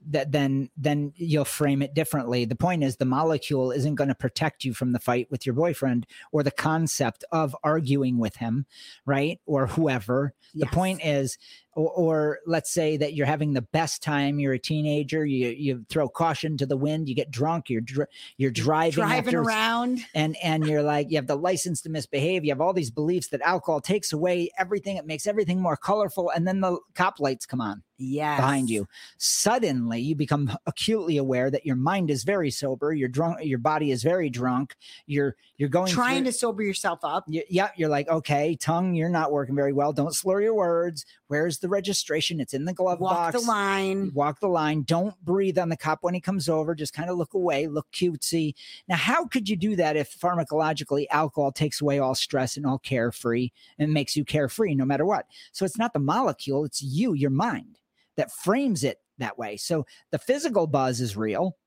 that 0.10 0.31
then 0.31 0.70
then 0.77 1.13
you'll 1.15 1.46
frame 1.46 1.81
it 1.81 1.93
differently. 1.93 2.46
The 2.46 2.55
point 2.55 2.84
is 2.84 2.98
the 2.98 3.05
molecule 3.05 3.72
isn't 3.72 3.96
going 3.96 4.08
to 4.08 4.15
protect 4.15 4.63
you 4.63 4.74
from 4.74 4.93
the 4.93 5.00
fight 5.00 5.27
with 5.29 5.46
your 5.46 5.53
boyfriend 5.53 6.08
or 6.31 6.43
the 6.43 6.51
concept 6.51 7.24
of 7.31 7.55
arguing 7.63 8.17
with 8.17 8.38
him, 8.38 8.65
right? 9.05 9.39
Or 9.46 9.67
whoever. 9.67 10.34
The 10.53 10.65
point 10.65 11.03
is 11.03 11.38
or, 11.74 11.90
or 11.92 12.40
let's 12.46 12.72
say 12.72 12.98
that 12.98 13.13
you're 13.13 13.25
having 13.25 13.54
the 13.54 13.62
best 13.62 14.04
time. 14.04 14.40
You're 14.40 14.54
a 14.54 14.60
teenager. 14.60 15.25
You 15.25 15.50
you 15.50 15.86
throw 15.90 16.10
caution 16.10 16.58
to 16.58 16.66
the 16.66 16.78
wind. 16.78 17.08
You 17.10 17.16
get 17.16 17.32
drunk. 17.32 17.70
You're 17.70 17.82
dr- 17.82 18.08
you're 18.38 18.51
driving 18.51 18.92
driving 19.04 19.25
after 19.36 19.42
around. 19.42 20.00
and 20.16 20.36
and 20.44 20.66
you're 20.68 20.84
like 20.84 21.10
you 21.10 21.18
have 21.18 21.28
the 21.28 21.36
license 21.36 21.82
to 21.82 21.90
misbehave 21.90 22.44
you 22.44 22.51
have 22.51 22.62
all 22.62 22.74
these 22.74 22.92
beliefs 22.92 23.28
that 23.30 23.42
alcohol 23.42 23.80
takes 23.82 24.12
away 24.13 24.50
everything 24.58 24.98
it 24.98 25.06
makes 25.06 25.28
everything 25.28 25.62
more 25.62 25.78
colorful 25.78 26.30
and 26.32 26.48
then 26.48 26.60
the 26.62 26.78
cop 26.96 27.20
lights 27.20 27.46
come 27.46 27.62
on 27.62 27.82
Yes. 28.04 28.40
behind 28.40 28.68
you 28.70 28.88
suddenly 29.18 30.00
you 30.01 30.16
become 30.16 30.51
acutely 30.66 31.18
aware 31.18 31.51
that 31.51 31.66
your 31.66 31.75
mind 31.75 32.10
is 32.10 32.24
very 32.24 32.50
sober 32.51 32.94
your 32.94 33.08
drunk 33.08 33.38
your 33.44 33.60
body 33.60 33.92
is 33.92 34.01
very 34.04 34.30
drunk 34.30 34.75
you're 35.06 35.36
you're 35.58 35.70
going 35.70 35.92
Trying 35.92 36.24
through, 36.24 36.32
to 36.32 36.38
sober 36.38 36.63
yourself 36.63 37.00
up. 37.04 37.25
y- 37.28 37.44
yeah 37.50 37.70
you're 37.78 37.90
like 37.90 38.08
okay 38.10 38.56
tongue 38.60 38.96
you're 38.96 39.10
not 39.10 39.32
working 39.32 39.56
very 39.56 39.72
well 39.74 39.94
don't 39.94 40.16
slur 40.16 40.42
your 40.42 40.56
words 40.56 41.06
where's 41.28 41.60
the 41.62 41.70
registration. 41.70 42.39
It's 42.39 42.53
in 42.53 42.65
the 42.65 42.74
glove 42.74 43.00
Walk 43.00 43.34
box. 43.34 43.41
the 43.41 43.48
line. 43.48 44.12
walk 44.13 44.39
the 44.39 44.48
line. 44.48 44.84
Don't 44.84 45.15
breathe 45.24 45.58
on 45.58 45.70
the 45.70 45.77
cop 45.77 46.00
when 46.01 46.13
he 46.13 46.20
comes 46.20 46.50
over. 46.50 46.75
Just 46.75 46.94
kind 46.94 47.10
of 47.10 47.18
look 47.18 47.34
away 47.34 47.68
look 47.68 47.88
cutesy. 47.91 48.53
Now 48.88 48.98
how 48.98 49.25
could 49.25 49.48
you 49.48 49.56
do 49.56 49.75
that 49.77 49.96
if 49.96 50.20
pharmacologically 50.20 51.06
alcohol 51.12 51.51
takes 51.51 51.82
away 51.82 52.00
all 52.00 52.15
stress 52.15 52.58
and 52.58 52.65
all 52.65 52.80
carefree 52.80 53.50
and 53.80 53.94
makes 53.94 54.15
you 54.15 54.25
carefree 54.25 54.75
no 54.75 54.86
matter 54.86 55.06
what? 55.06 55.27
So 55.51 55.65
it's 55.65 55.77
not 55.77 55.94
the 55.94 56.00
molecule 56.00 56.65
it's 56.65 56.82
you 56.82 57.13
your 57.13 57.30
mind 57.30 57.80
that 58.18 58.32
frames 58.32 58.84
it 58.84 58.98
that 59.18 59.38
way. 59.38 59.58
So 59.58 59.86
the 60.12 60.20
physical 60.20 60.68
buzz 60.68 61.00
is 61.00 61.15
real. 61.15 61.58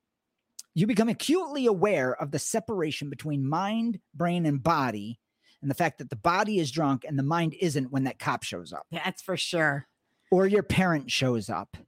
You 0.74 0.86
become 0.86 1.08
acutely 1.08 1.66
aware 1.66 2.20
of 2.20 2.32
the 2.32 2.38
separation 2.38 3.08
between 3.08 3.48
mind 3.48 4.00
brain 4.14 4.44
and 4.44 4.62
body 4.62 5.20
and 5.64 5.71
the 5.71 5.75
fact 5.75 5.97
that 5.99 6.11
the 6.11 6.16
body 6.16 6.59
is 6.59 6.71
drunk 6.71 7.04
and 7.09 7.18
the 7.18 7.23
mind 7.23 7.54
isn't 7.59 7.90
when 7.90 8.04
that 8.04 8.18
cop 8.18 8.42
shows 8.42 8.71
up 8.71 8.87
That's 8.92 9.23
for 9.23 9.37
sure. 9.37 9.87
or 10.30 10.47
your 10.47 10.62
parent 10.62 11.11
shows 11.11 11.49
up 11.49 11.78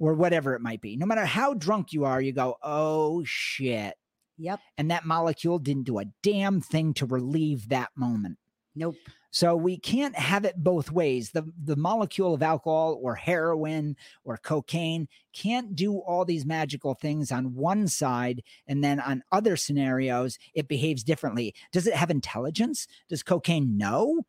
or 0.00 0.14
whatever 0.14 0.54
it 0.54 0.60
might 0.60 0.80
be. 0.80 0.96
No 0.96 1.06
matter 1.06 1.24
how 1.24 1.54
drunk 1.54 1.92
you 1.92 2.04
are, 2.04 2.20
you 2.20 2.32
go, 2.32 2.56
oh 2.62 3.22
shit. 3.24 3.94
Yep. 4.36 4.60
And 4.76 4.90
that 4.90 5.04
molecule 5.04 5.58
didn't 5.60 5.84
do 5.84 6.00
a 6.00 6.06
damn 6.22 6.60
thing 6.60 6.92
to 6.94 7.06
relieve 7.06 7.68
that 7.68 7.90
moment. 7.96 8.38
Nope. 8.74 8.96
So 9.30 9.54
we 9.56 9.76
can't 9.76 10.16
have 10.16 10.44
it 10.44 10.56
both 10.56 10.90
ways. 10.90 11.30
The 11.30 11.50
the 11.62 11.76
molecule 11.76 12.32
of 12.34 12.42
alcohol 12.42 12.98
or 13.02 13.14
heroin 13.14 13.96
or 14.24 14.38
cocaine 14.38 15.08
can't 15.34 15.76
do 15.76 15.98
all 15.98 16.24
these 16.24 16.46
magical 16.46 16.94
things 16.94 17.30
on 17.30 17.54
one 17.54 17.88
side 17.88 18.42
and 18.66 18.82
then 18.82 19.00
on 19.00 19.22
other 19.30 19.56
scenarios 19.56 20.38
it 20.54 20.66
behaves 20.66 21.04
differently. 21.04 21.54
Does 21.72 21.86
it 21.86 21.94
have 21.94 22.10
intelligence? 22.10 22.86
Does 23.08 23.22
cocaine 23.22 23.76
know 23.76 24.22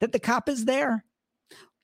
that 0.00 0.12
the 0.12 0.20
cop 0.20 0.48
is 0.48 0.66
there? 0.66 1.04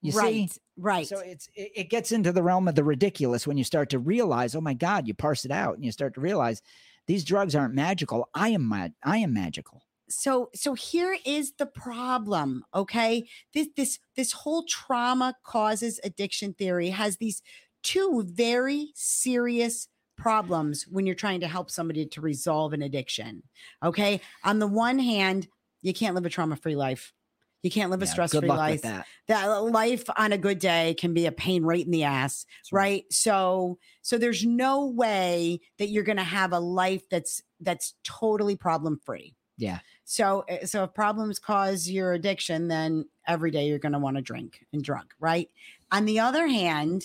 You 0.03 0.13
see? 0.13 0.19
right. 0.19 0.59
Right. 0.77 1.07
So 1.07 1.19
it's 1.19 1.49
it, 1.55 1.73
it 1.75 1.91
gets 1.91 2.13
into 2.13 2.33
the 2.33 2.43
realm 2.43 2.69
of 2.69 2.75
the 2.75 2.85
ridiculous 2.85 3.47
when 3.47 3.59
you 3.59 3.65
start 3.65 3.91
to 3.91 3.99
realize, 3.99 4.55
oh 4.55 4.61
my 4.61 4.75
God, 4.75 5.07
you 5.07 5.15
parse 5.15 5.45
it 5.45 5.51
out 5.51 5.75
and 5.75 5.85
you 5.85 5.93
start 5.93 6.15
to 6.15 6.21
realize 6.21 6.63
these 7.07 7.25
drugs 7.25 7.55
aren't 7.55 7.75
magical. 7.75 8.29
I 8.33 8.51
am. 8.51 8.73
I 8.73 9.19
am 9.19 9.35
magical. 9.35 9.83
So 10.11 10.51
so 10.55 10.75
here 10.75 11.17
is 11.25 11.53
the 11.59 11.67
problem 11.67 12.65
okay 12.75 13.27
this 13.55 13.69
this 13.77 13.99
this 14.17 14.33
whole 14.33 14.65
trauma 14.65 15.35
causes 15.45 16.01
addiction 16.05 16.53
theory 16.55 16.91
has 16.91 17.17
these 17.17 17.43
two 17.83 18.25
very 18.27 18.91
serious 18.95 19.89
problems 20.17 20.87
when 20.91 21.07
you're 21.07 21.15
trying 21.15 21.41
to 21.41 21.49
help 21.49 21.71
somebody 21.71 22.05
to 22.05 22.21
resolve 22.21 22.73
an 22.73 22.83
addiction 22.83 23.43
okay 23.83 24.21
on 24.45 24.59
the 24.59 24.67
one 24.67 24.99
hand 24.99 25.49
you 25.81 25.95
can't 25.95 26.15
live 26.15 26.27
a 26.27 26.31
trauma 26.31 26.57
free 26.57 26.77
life 26.77 27.15
you 27.63 27.71
can't 27.71 27.91
live 27.91 28.03
a 28.03 28.07
stress 28.07 28.35
free 28.35 28.49
life 28.49 28.83
that. 28.83 29.07
that 29.29 29.47
life 29.47 30.05
on 30.17 30.33
a 30.33 30.39
good 30.39 30.59
day 30.59 30.95
can 30.99 31.15
be 31.15 31.27
a 31.27 31.33
pain 31.33 31.63
right 31.63 31.85
in 31.85 31.91
the 31.91 32.05
ass 32.05 32.45
right. 32.71 32.81
right 32.81 33.05
so 33.11 33.79
so 34.03 34.19
there's 34.19 34.45
no 34.45 34.87
way 34.87 35.61
that 35.79 35.89
you're 35.89 36.05
going 36.05 36.19
to 36.19 36.23
have 36.25 36.53
a 36.53 36.61
life 36.61 37.09
that's 37.11 37.43
that's 37.61 37.95
totally 38.05 38.57
problem 38.57 38.99
free 39.05 39.35
Yeah. 39.61 39.79
So 40.11 40.45
uh, 40.51 40.67
so 40.67 40.83
if 40.83 40.93
problems 40.93 41.39
cause 41.39 41.89
your 41.89 42.15
addiction 42.15 42.67
then 42.67 43.05
every 43.29 43.53
day 43.53 43.69
you're 43.69 43.79
going 43.79 43.93
to 43.93 43.99
want 43.99 44.17
to 44.17 44.23
drink 44.23 44.67
and 44.73 44.83
drug 44.83 45.15
right? 45.21 45.49
On 45.93 46.05
the 46.05 46.19
other 46.19 46.49
hand 46.49 47.05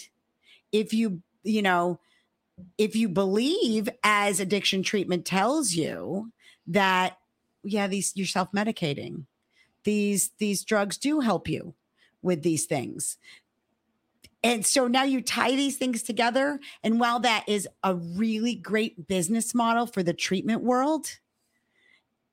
if 0.71 0.91
you 0.91 1.21
you 1.43 1.61
know 1.61 1.99
if 2.79 2.95
you 2.95 3.07
believe 3.07 3.89
as 4.03 4.39
addiction 4.39 4.81
treatment 4.81 5.23
tells 5.23 5.73
you 5.73 6.31
that 6.65 7.19
yeah 7.63 7.85
these 7.85 8.11
you're 8.15 8.25
self-medicating. 8.25 9.25
These 9.83 10.31
these 10.39 10.63
drugs 10.63 10.97
do 10.97 11.19
help 11.19 11.47
you 11.47 11.75
with 12.23 12.41
these 12.41 12.65
things. 12.65 13.17
And 14.41 14.65
so 14.65 14.87
now 14.87 15.03
you 15.03 15.21
tie 15.21 15.55
these 15.55 15.77
things 15.77 16.01
together 16.01 16.59
and 16.83 16.99
while 16.99 17.19
that 17.19 17.45
is 17.47 17.67
a 17.83 17.93
really 17.93 18.55
great 18.55 19.07
business 19.07 19.53
model 19.53 19.85
for 19.85 20.01
the 20.01 20.13
treatment 20.13 20.63
world 20.63 21.19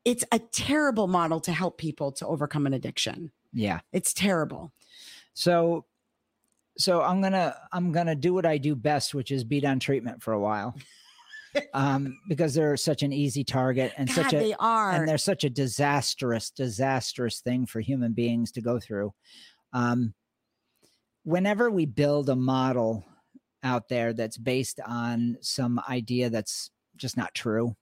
it's 0.05 0.25
a 0.33 0.39
terrible 0.39 1.07
model 1.07 1.41
to 1.41 1.53
help 1.53 1.79
people 1.79 2.11
to 2.13 2.27
overcome 2.27 2.67
an 2.67 2.75
addiction 2.75 3.31
Yeah. 3.53 3.81
it's 3.93 4.13
terrible 4.13 4.73
So 5.35 5.85
so 6.79 7.03
I'm 7.03 7.21
gonna 7.21 7.55
I'm 7.73 7.93
gonna 7.93 8.15
do 8.15 8.33
what 8.33 8.47
I 8.47 8.57
do 8.59 8.75
best, 8.75 9.15
which 9.15 9.31
is 9.31 9.45
beat 9.45 9.65
on 9.65 9.79
treatment 9.79 10.23
for 10.23 10.33
a 10.33 10.41
while. 10.41 10.75
um, 11.75 12.19
because 12.31 12.55
they're 12.55 12.79
such 12.79 13.03
an 13.03 13.13
easy 13.13 13.45
target 13.45 13.93
and 13.99 14.09
God, 14.09 14.15
such 14.15 14.33
a 14.33 14.39
they 14.39 14.55
are 14.59 14.93
and 14.93 15.07
they're 15.07 15.19
such 15.19 15.45
a 15.45 15.51
disastrous, 15.51 16.51
disastrous 16.51 17.41
thing 17.41 17.67
for 17.67 17.81
human 17.81 18.15
beings 18.15 18.53
to 18.53 18.63
go 18.63 18.81
through. 18.81 19.13
Um, 19.75 20.15
whenever 21.25 21.71
we 21.71 21.85
build 21.85 22.31
a 22.31 22.37
model 22.37 23.05
out 23.63 23.89
there 23.91 24.15
that's 24.15 24.39
based 24.39 24.81
on 24.87 25.37
some 25.43 25.79
idea 25.91 26.31
that's 26.31 26.71
just 26.97 27.19
not 27.19 27.35
true, 27.35 27.77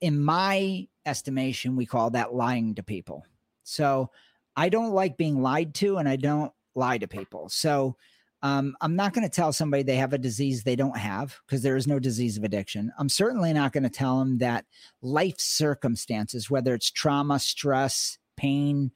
in 0.00 0.22
my 0.22 0.86
estimation, 1.06 1.76
we 1.76 1.86
call 1.86 2.10
that 2.10 2.34
lying 2.34 2.74
to 2.74 2.82
people. 2.82 3.24
So 3.62 4.10
I 4.56 4.68
don't 4.68 4.92
like 4.92 5.16
being 5.16 5.42
lied 5.42 5.74
to, 5.76 5.98
and 5.98 6.08
I 6.08 6.16
don't 6.16 6.52
lie 6.74 6.98
to 6.98 7.08
people. 7.08 7.48
So 7.48 7.96
Um, 8.42 8.74
I'm 8.80 8.96
not 8.96 9.12
going 9.12 9.28
to 9.28 9.36
tell 9.36 9.52
somebody 9.52 9.82
they 9.82 9.96
have 9.96 10.14
a 10.14 10.18
disease 10.18 10.62
they 10.62 10.76
don't 10.76 10.96
have 10.96 11.38
because 11.44 11.62
there 11.62 11.76
is 11.76 11.86
no 11.86 11.98
disease 11.98 12.38
of 12.38 12.44
addiction. 12.44 12.90
I'm 12.98 13.10
certainly 13.10 13.52
not 13.52 13.72
going 13.72 13.82
to 13.82 13.90
tell 13.90 14.18
them 14.18 14.38
that 14.38 14.64
life 15.02 15.38
circumstances, 15.38 16.50
whether 16.50 16.72
it's 16.72 16.90
trauma, 16.90 17.38
stress, 17.38 18.18
pain, 18.38 18.92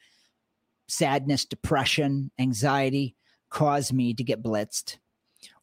sadness, 0.89 1.45
depression, 1.45 2.31
anxiety, 2.39 3.17
cause 3.51 3.93
me 3.93 4.15
to 4.15 4.25
get 4.25 4.43
blitzed, 4.43 4.97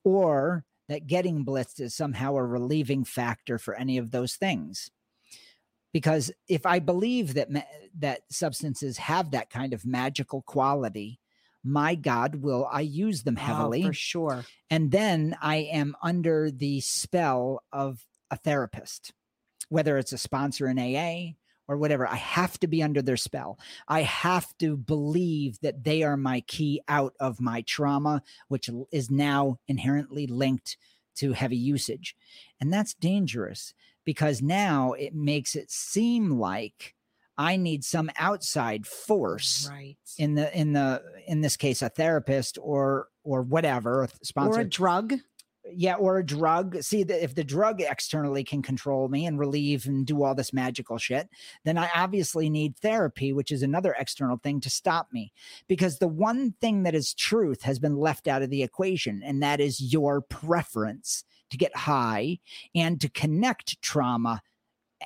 or 0.04 0.64
that 0.88 1.08
getting 1.08 1.44
blitzed 1.44 1.80
is 1.80 1.96
somehow 1.96 2.36
a 2.36 2.44
relieving 2.44 3.04
factor 3.04 3.58
for 3.58 3.74
any 3.74 3.98
of 3.98 4.12
those 4.12 4.36
things. 4.36 4.92
Because 5.94 6.32
if 6.48 6.66
I 6.66 6.80
believe 6.80 7.34
that 7.34 7.52
ma- 7.52 7.62
that 8.00 8.22
substances 8.30 8.98
have 8.98 9.32
that 9.32 9.50
kind 9.50 9.74
of 9.74 9.86
magical 9.86 10.42
quality, 10.44 11.20
my 11.64 11.96
God, 11.96 12.36
will 12.36 12.68
I 12.72 12.82
use 12.82 13.24
them 13.24 13.38
oh, 13.38 13.42
heavily? 13.42 13.84
Oh, 13.84 13.88
for 13.88 13.94
sure. 13.94 14.46
and 14.70 14.92
then 14.92 15.36
I 15.42 15.58
am 15.58 15.96
under 16.02 16.50
the 16.50 16.80
spell 16.80 17.64
of 17.72 18.06
a 18.30 18.38
therapist, 18.38 19.14
whether 19.70 19.98
it's 19.98 20.14
a 20.14 20.18
sponsor 20.18 20.68
in 20.68 20.80
AA 20.80 21.34
or 21.68 21.78
whatever. 21.78 22.08
I 22.08 22.16
have 22.16 22.60
to 22.60 22.68
be 22.68 22.82
under 22.82 23.02
their 23.02 23.18
spell. 23.18 23.60
I 23.88 24.02
have 24.02 24.58
to 24.60 24.76
believe 24.76 25.60
that 25.62 25.84
they 25.84 26.04
are 26.04 26.18
my 26.18 26.42
key 26.42 26.82
out 26.88 27.14
of 27.20 27.40
my 27.40 27.62
trauma, 27.62 28.24
which 28.48 28.70
is 28.92 29.12
now 29.12 29.58
inherently 29.68 30.28
linked 30.28 30.78
to 31.16 31.34
heavy 31.34 31.58
usage. 31.58 32.16
And 32.60 32.74
that's 32.74 32.94
dangerous 32.94 33.74
because 34.06 34.42
now 34.42 34.94
it 34.94 35.14
makes 35.16 35.56
it 35.56 35.70
seem 35.72 36.32
like 36.32 36.96
I 37.38 37.56
need 37.58 37.84
some 37.84 38.10
outside 38.20 38.86
force 38.86 39.68
Right. 39.72 39.98
in 40.18 40.36
the 40.36 40.56
in 40.58 40.74
the 40.74 41.02
in 41.28 41.42
this 41.42 41.58
case 41.58 41.82
a 41.82 41.90
therapist 41.90 42.58
or 42.62 43.08
or 43.24 43.42
whatever 43.42 44.04
a 44.04 44.08
th- 44.08 44.20
Or 44.22 44.26
sponsor 44.26 44.60
a 44.62 44.66
drug. 44.66 45.14
yeah 45.74 45.96
or 45.96 46.18
a 46.18 46.26
drug 46.26 46.82
see 46.84 47.04
that 47.04 47.24
if 47.24 47.34
the 47.36 47.44
drug 47.44 47.82
externally 47.82 48.44
can 48.44 48.62
control 48.62 49.08
me 49.10 49.26
and 49.28 49.40
relieve 49.40 49.86
and 49.86 50.06
do 50.06 50.24
all 50.24 50.34
this 50.36 50.52
magical 50.54 50.98
shit 50.98 51.30
then 51.66 51.78
i 51.78 51.88
obviously 51.96 52.50
need 52.50 52.76
therapy 52.78 53.32
which 53.32 53.52
is 53.52 53.62
another 53.64 53.96
external 54.00 54.38
thing 54.38 54.60
to 54.60 54.70
stop 54.72 55.08
me 55.14 55.32
because 55.68 56.00
the 56.00 56.08
one 56.08 56.52
thing 56.62 56.82
that 56.84 56.96
is 56.96 57.14
truth 57.14 57.62
has 57.62 57.78
been 57.80 57.96
left 57.96 58.28
out 58.28 58.42
of 58.42 58.50
the 58.50 58.64
equation 58.64 59.22
and 59.24 59.42
that 59.44 59.60
is 59.62 59.94
your 59.94 60.20
preference 60.22 61.24
to 61.52 61.58
get 61.58 61.76
high 61.76 62.40
and 62.76 63.00
to 63.02 63.10
connect 63.10 63.82
trauma 63.82 64.42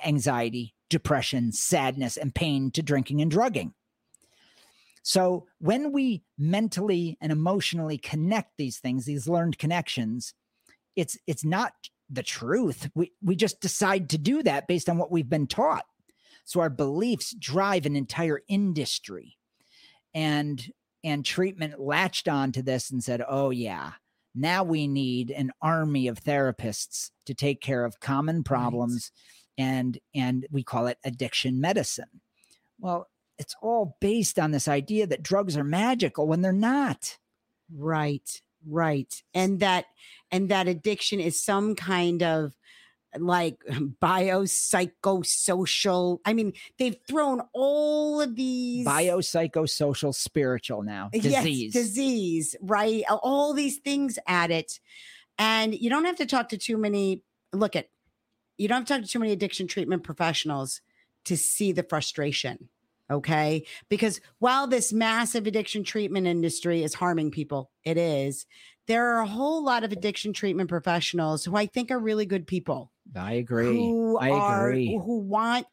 anxiety 0.04 0.74
depression 0.88 1.52
sadness 1.52 2.16
and 2.16 2.34
pain 2.34 2.70
to 2.70 2.82
drinking 2.82 3.20
and 3.20 3.30
drugging 3.30 3.74
so 5.06 5.46
when 5.60 5.92
we 5.92 6.24
mentally 6.36 7.16
and 7.20 7.30
emotionally 7.30 7.96
connect 7.96 8.56
these 8.56 8.78
things, 8.78 9.04
these 9.04 9.28
learned 9.28 9.56
connections, 9.56 10.34
it's 10.96 11.16
it's 11.28 11.44
not 11.44 11.74
the 12.10 12.24
truth. 12.24 12.90
We 12.96 13.12
we 13.22 13.36
just 13.36 13.60
decide 13.60 14.10
to 14.10 14.18
do 14.18 14.42
that 14.42 14.66
based 14.66 14.88
on 14.88 14.98
what 14.98 15.12
we've 15.12 15.28
been 15.28 15.46
taught. 15.46 15.84
So 16.44 16.58
our 16.58 16.70
beliefs 16.70 17.36
drive 17.38 17.86
an 17.86 17.94
entire 17.94 18.40
industry. 18.48 19.38
And 20.12 20.72
and 21.04 21.24
treatment 21.24 21.78
latched 21.78 22.26
onto 22.26 22.62
this 22.62 22.90
and 22.90 23.00
said, 23.02 23.22
"Oh 23.28 23.50
yeah, 23.50 23.92
now 24.36 24.62
we 24.62 24.86
need 24.86 25.30
an 25.30 25.52
army 25.62 26.08
of 26.08 26.22
therapists 26.22 27.10
to 27.26 27.34
take 27.34 27.60
care 27.60 27.84
of 27.84 28.00
common 28.00 28.44
problems 28.44 29.10
and 29.58 29.98
and 30.14 30.46
we 30.50 30.62
call 30.62 30.86
it 30.86 30.98
addiction 31.04 31.60
medicine." 31.60 32.20
Well, 32.78 33.08
it's 33.38 33.54
all 33.62 33.96
based 34.00 34.38
on 34.38 34.50
this 34.50 34.68
idea 34.68 35.06
that 35.06 35.22
drugs 35.22 35.56
are 35.56 35.64
magical 35.64 36.26
when 36.26 36.42
they're 36.42 36.52
not. 36.52 37.18
Right. 37.74 38.42
Right. 38.66 39.22
And 39.34 39.60
that 39.60 39.86
and 40.30 40.48
that 40.48 40.68
addiction 40.68 41.20
is 41.20 41.42
some 41.42 41.74
kind 41.74 42.22
of 42.22 42.56
like 43.20 43.58
biopsychosocial. 43.66 46.18
I 46.24 46.32
mean, 46.32 46.52
they've 46.78 46.96
thrown 47.08 47.42
all 47.52 48.20
of 48.20 48.36
these 48.36 48.86
Biopsychosocial 48.86 50.14
spiritual 50.14 50.82
now. 50.82 51.10
Disease. 51.12 51.74
Yes, 51.74 51.84
disease, 51.84 52.56
right? 52.60 53.02
All 53.08 53.52
these 53.52 53.78
things 53.78 54.18
at 54.26 54.50
it. 54.50 54.80
And 55.38 55.74
you 55.74 55.90
don't 55.90 56.06
have 56.06 56.16
to 56.16 56.26
talk 56.26 56.48
to 56.50 56.58
too 56.58 56.78
many, 56.78 57.22
look 57.52 57.76
at, 57.76 57.88
you 58.56 58.68
don't 58.68 58.78
have 58.78 58.86
to 58.86 58.94
talk 58.94 59.02
to 59.02 59.08
too 59.08 59.18
many 59.18 59.32
addiction 59.32 59.66
treatment 59.66 60.02
professionals 60.02 60.80
to 61.24 61.36
see 61.36 61.72
the 61.72 61.82
frustration. 61.82 62.70
Okay. 63.10 63.64
Because 63.88 64.20
while 64.38 64.66
this 64.66 64.92
massive 64.92 65.46
addiction 65.46 65.84
treatment 65.84 66.26
industry 66.26 66.82
is 66.82 66.94
harming 66.94 67.30
people, 67.30 67.70
it 67.84 67.96
is, 67.96 68.46
there 68.86 69.14
are 69.14 69.20
a 69.20 69.26
whole 69.26 69.64
lot 69.64 69.84
of 69.84 69.92
addiction 69.92 70.32
treatment 70.32 70.68
professionals 70.68 71.44
who 71.44 71.56
I 71.56 71.66
think 71.66 71.90
are 71.90 71.98
really 71.98 72.26
good 72.26 72.46
people 72.46 72.92
I 73.14 73.34
agree. 73.34 73.76
who 73.76 74.18
I 74.18 74.30
are 74.30 74.68
agree. 74.68 74.94
who 74.94 75.18
want 75.20 75.66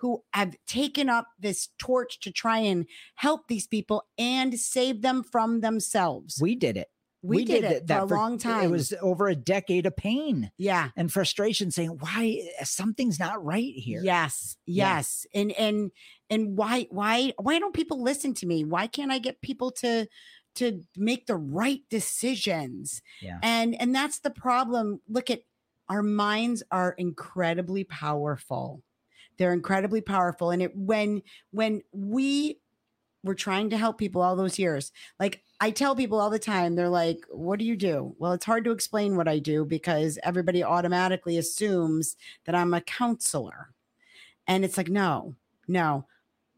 who 0.00 0.22
have 0.32 0.56
taken 0.66 1.10
up 1.10 1.26
this 1.38 1.68
torch 1.78 2.20
to 2.20 2.32
try 2.32 2.58
and 2.58 2.86
help 3.16 3.48
these 3.48 3.66
people 3.66 4.04
and 4.16 4.58
save 4.58 5.02
them 5.02 5.22
from 5.22 5.60
themselves. 5.60 6.38
We 6.40 6.54
did 6.54 6.78
it. 6.78 6.88
We, 7.22 7.44
did, 7.44 7.64
it 7.64 7.86
that 7.88 8.08
for 8.08 8.14
a 8.14 8.18
long 8.18 8.38
time. 8.38 8.64
It 8.64 8.70
was 8.70 8.94
over 9.02 9.28
a 9.28 9.34
decade 9.34 9.84
of 9.84 9.94
pain 9.94 10.50
yeah. 10.56 10.88
and 10.96 11.12
frustration 11.12 11.70
saying, 11.70 11.98
why 12.00 12.48
eh, 12.58 12.64
something's 12.64 13.20
not 13.20 13.44
right 13.44 13.74
here. 13.74 14.00
Yes. 14.02 14.56
Yeah. 14.64 14.96
Yes. 14.96 15.26
And 15.34 15.52
and 15.52 15.90
and 16.30 16.56
why 16.56 16.86
why 16.90 17.34
why 17.38 17.58
don't 17.58 17.74
people 17.74 18.02
listen 18.02 18.32
to 18.34 18.46
me? 18.46 18.64
Why 18.64 18.86
can't 18.86 19.12
I 19.12 19.18
get 19.18 19.42
people 19.42 19.70
to 19.72 20.06
to 20.56 20.82
make 20.96 21.26
the 21.26 21.36
right 21.36 21.82
decisions? 21.90 23.02
Yeah. 23.20 23.38
And 23.42 23.80
and 23.80 23.94
that's 23.94 24.20
the 24.20 24.30
problem. 24.30 25.00
Look 25.08 25.30
at 25.30 25.42
our 25.88 26.02
minds 26.02 26.62
are 26.70 26.94
incredibly 26.98 27.84
powerful. 27.84 28.82
They're 29.36 29.52
incredibly 29.52 30.00
powerful 30.00 30.50
and 30.50 30.62
it 30.62 30.76
when 30.76 31.22
when 31.50 31.82
we 31.92 32.60
were 33.22 33.34
trying 33.34 33.70
to 33.70 33.76
help 33.76 33.98
people 33.98 34.22
all 34.22 34.36
those 34.36 34.58
years. 34.58 34.92
Like 35.18 35.42
I 35.60 35.70
tell 35.70 35.94
people 35.94 36.18
all 36.18 36.30
the 36.30 36.38
time, 36.38 36.74
they're 36.74 36.88
like, 36.88 37.24
What 37.30 37.58
do 37.58 37.64
you 37.64 37.76
do? 37.76 38.14
Well, 38.18 38.32
it's 38.32 38.46
hard 38.46 38.64
to 38.64 38.70
explain 38.70 39.16
what 39.16 39.28
I 39.28 39.38
do 39.38 39.64
because 39.64 40.18
everybody 40.22 40.64
automatically 40.64 41.36
assumes 41.36 42.16
that 42.46 42.54
I'm 42.54 42.74
a 42.74 42.80
counselor. 42.80 43.72
And 44.46 44.64
it's 44.64 44.76
like, 44.76 44.88
No, 44.88 45.34
no, 45.68 46.06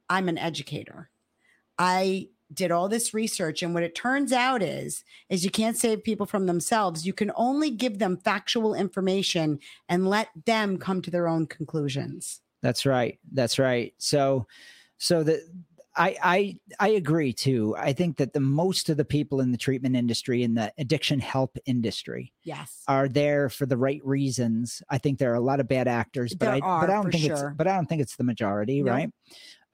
I'm 0.08 0.28
an 0.28 0.38
educator. 0.38 1.10
I 1.78 2.28
did 2.54 2.70
all 2.70 2.88
this 2.88 3.14
research 3.14 3.62
and 3.62 3.74
what 3.74 3.82
it 3.82 3.94
turns 3.94 4.32
out 4.32 4.62
is 4.62 5.04
is 5.28 5.44
you 5.44 5.50
can't 5.50 5.76
save 5.76 6.02
people 6.04 6.26
from 6.26 6.46
themselves 6.46 7.06
you 7.06 7.12
can 7.12 7.30
only 7.36 7.70
give 7.70 7.98
them 7.98 8.16
factual 8.16 8.74
information 8.74 9.58
and 9.88 10.08
let 10.08 10.28
them 10.46 10.76
come 10.78 11.00
to 11.02 11.10
their 11.10 11.28
own 11.28 11.46
conclusions 11.46 12.40
That's 12.62 12.86
right. 12.86 13.18
That's 13.32 13.58
right. 13.58 13.92
So, 13.98 14.46
so 14.98 15.24
the 15.24 15.42
I 15.96 16.16
I 16.22 16.58
I 16.80 16.88
agree 16.90 17.32
too. 17.32 17.74
I 17.76 17.92
think 17.92 18.16
that 18.18 18.32
the 18.32 18.40
most 18.40 18.88
of 18.88 18.96
the 18.96 19.04
people 19.04 19.40
in 19.40 19.50
the 19.52 19.58
treatment 19.58 19.96
industry 19.96 20.42
in 20.42 20.54
the 20.54 20.72
addiction 20.78 21.18
help 21.20 21.58
industry 21.66 22.32
yes 22.44 22.82
are 22.86 23.08
there 23.08 23.48
for 23.50 23.66
the 23.66 23.76
right 23.76 24.00
reasons. 24.04 24.80
I 24.88 24.98
think 24.98 25.18
there 25.18 25.32
are 25.32 25.42
a 25.42 25.48
lot 25.50 25.60
of 25.60 25.66
bad 25.68 25.88
actors, 25.88 26.32
but 26.34 26.46
There 26.46 26.54
I 26.54 26.60
are, 26.60 26.80
but 26.82 26.90
I 26.90 26.94
don't 26.94 27.10
think 27.10 27.24
sure. 27.24 27.48
it's 27.48 27.56
but 27.56 27.66
I 27.66 27.74
don't 27.76 27.88
think 27.88 28.00
it's 28.00 28.16
the 28.16 28.24
majority, 28.24 28.80
No. 28.82 28.92
right? 28.92 29.10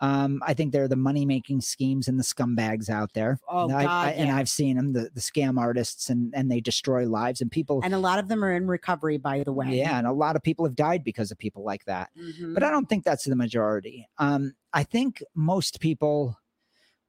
Um, 0.01 0.41
I 0.47 0.55
think 0.55 0.73
there 0.73 0.85
are 0.85 0.89
the 0.89 0.95
money 0.97 1.27
making 1.27 1.61
schemes 1.61 2.07
and 2.07 2.19
the 2.19 2.23
scumbags 2.23 2.89
out 2.89 3.13
there. 3.15 3.41
Oh, 3.49 3.65
and 3.65 3.73
I, 3.73 3.83
God, 3.83 4.07
I- 4.07 4.11
and 4.13 4.29
yeah. 4.29 4.37
I've 4.37 4.49
seen 4.49 4.77
them, 4.77 4.93
the, 4.93 5.11
the 5.13 5.21
scam 5.21 5.59
artists, 5.59 6.09
and 6.09 6.33
and 6.37 6.51
they 6.51 6.61
destroy 6.61 7.07
lives 7.09 7.41
and 7.41 7.51
people. 7.51 7.81
and 7.85 7.95
a 7.95 7.99
lot 7.99 8.19
of 8.21 8.29
them 8.29 8.45
are 8.45 8.53
in 8.53 8.67
recovery 8.69 9.17
by 9.19 9.43
the 9.43 9.53
way 9.53 9.77
yeah, 9.79 9.99
and 9.99 10.07
a 10.07 10.13
lot 10.13 10.37
of 10.37 10.43
people 10.43 10.65
have 10.65 10.77
died 10.77 11.03
because 11.03 11.31
of 11.33 11.39
people 11.39 11.65
like 11.65 11.85
that. 11.87 12.11
Mhm. 12.17 12.55
But 12.55 12.63
I 12.63 12.71
don't 12.71 12.89
think 12.89 13.05
that's 13.05 13.25
the 13.25 13.35
majority. 13.37 14.09
Um, 14.19 14.55
I 14.73 14.85
think 14.85 15.23
most 15.35 15.81
people 15.81 16.39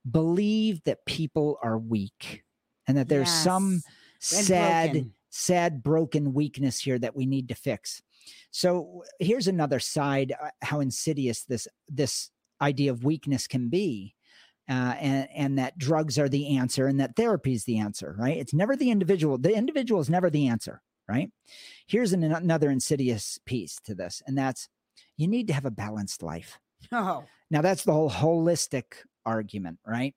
believe 0.09 0.83
that 0.85 1.05
people 1.05 1.57
are 1.61 1.77
weak 1.77 2.43
and 2.87 2.97
that 2.97 3.09
there's 3.09 3.29
some 3.29 3.81
Yes. 4.21 4.33
And 4.37 4.45
sad 4.47 4.91
broken. 4.91 5.13
sad 5.29 5.83
broken 5.83 6.33
weakness 6.33 6.79
here 6.79 6.97
that 6.99 7.15
we 7.15 7.25
need 7.25 7.47
to 7.49 7.55
fix 7.55 8.01
so 8.51 9.03
here's 9.19 9.47
another 9.47 9.79
side 9.79 10.33
uh, 10.41 10.49
how 10.61 10.79
insidious 10.79 11.43
this 11.43 11.67
this 11.87 12.31
idea 12.61 12.91
of 12.91 13.03
weakness 13.03 13.47
can 13.47 13.69
be 13.69 14.15
uh, 14.69 14.95
and 14.99 15.27
and 15.35 15.57
that 15.57 15.77
drugs 15.77 16.19
are 16.19 16.29
the 16.29 16.57
answer 16.57 16.87
and 16.87 16.99
that 16.99 17.15
therapy 17.15 17.53
is 17.53 17.65
the 17.65 17.79
answer 17.79 18.15
right? 18.17 18.37
It's 18.37 18.53
never 18.53 18.75
the 18.75 18.91
individual 18.91 19.37
the 19.37 19.55
individual 19.55 20.01
is 20.01 20.09
never 20.09 20.29
the 20.29 20.47
answer 20.47 20.81
right? 21.07 21.31
Here's 21.87 22.13
an, 22.13 22.23
another 22.23 22.69
insidious 22.69 23.39
piece 23.45 23.79
to 23.85 23.95
this 23.95 24.21
and 24.27 24.37
that's 24.37 24.69
you 25.17 25.27
need 25.27 25.47
to 25.47 25.53
have 25.53 25.65
a 25.65 25.71
balanced 25.71 26.23
life. 26.23 26.59
Oh. 26.91 27.25
Now 27.51 27.61
that's 27.61 27.83
the 27.83 27.91
whole 27.91 28.09
holistic 28.09 28.85
argument, 29.25 29.79
right? 29.85 30.15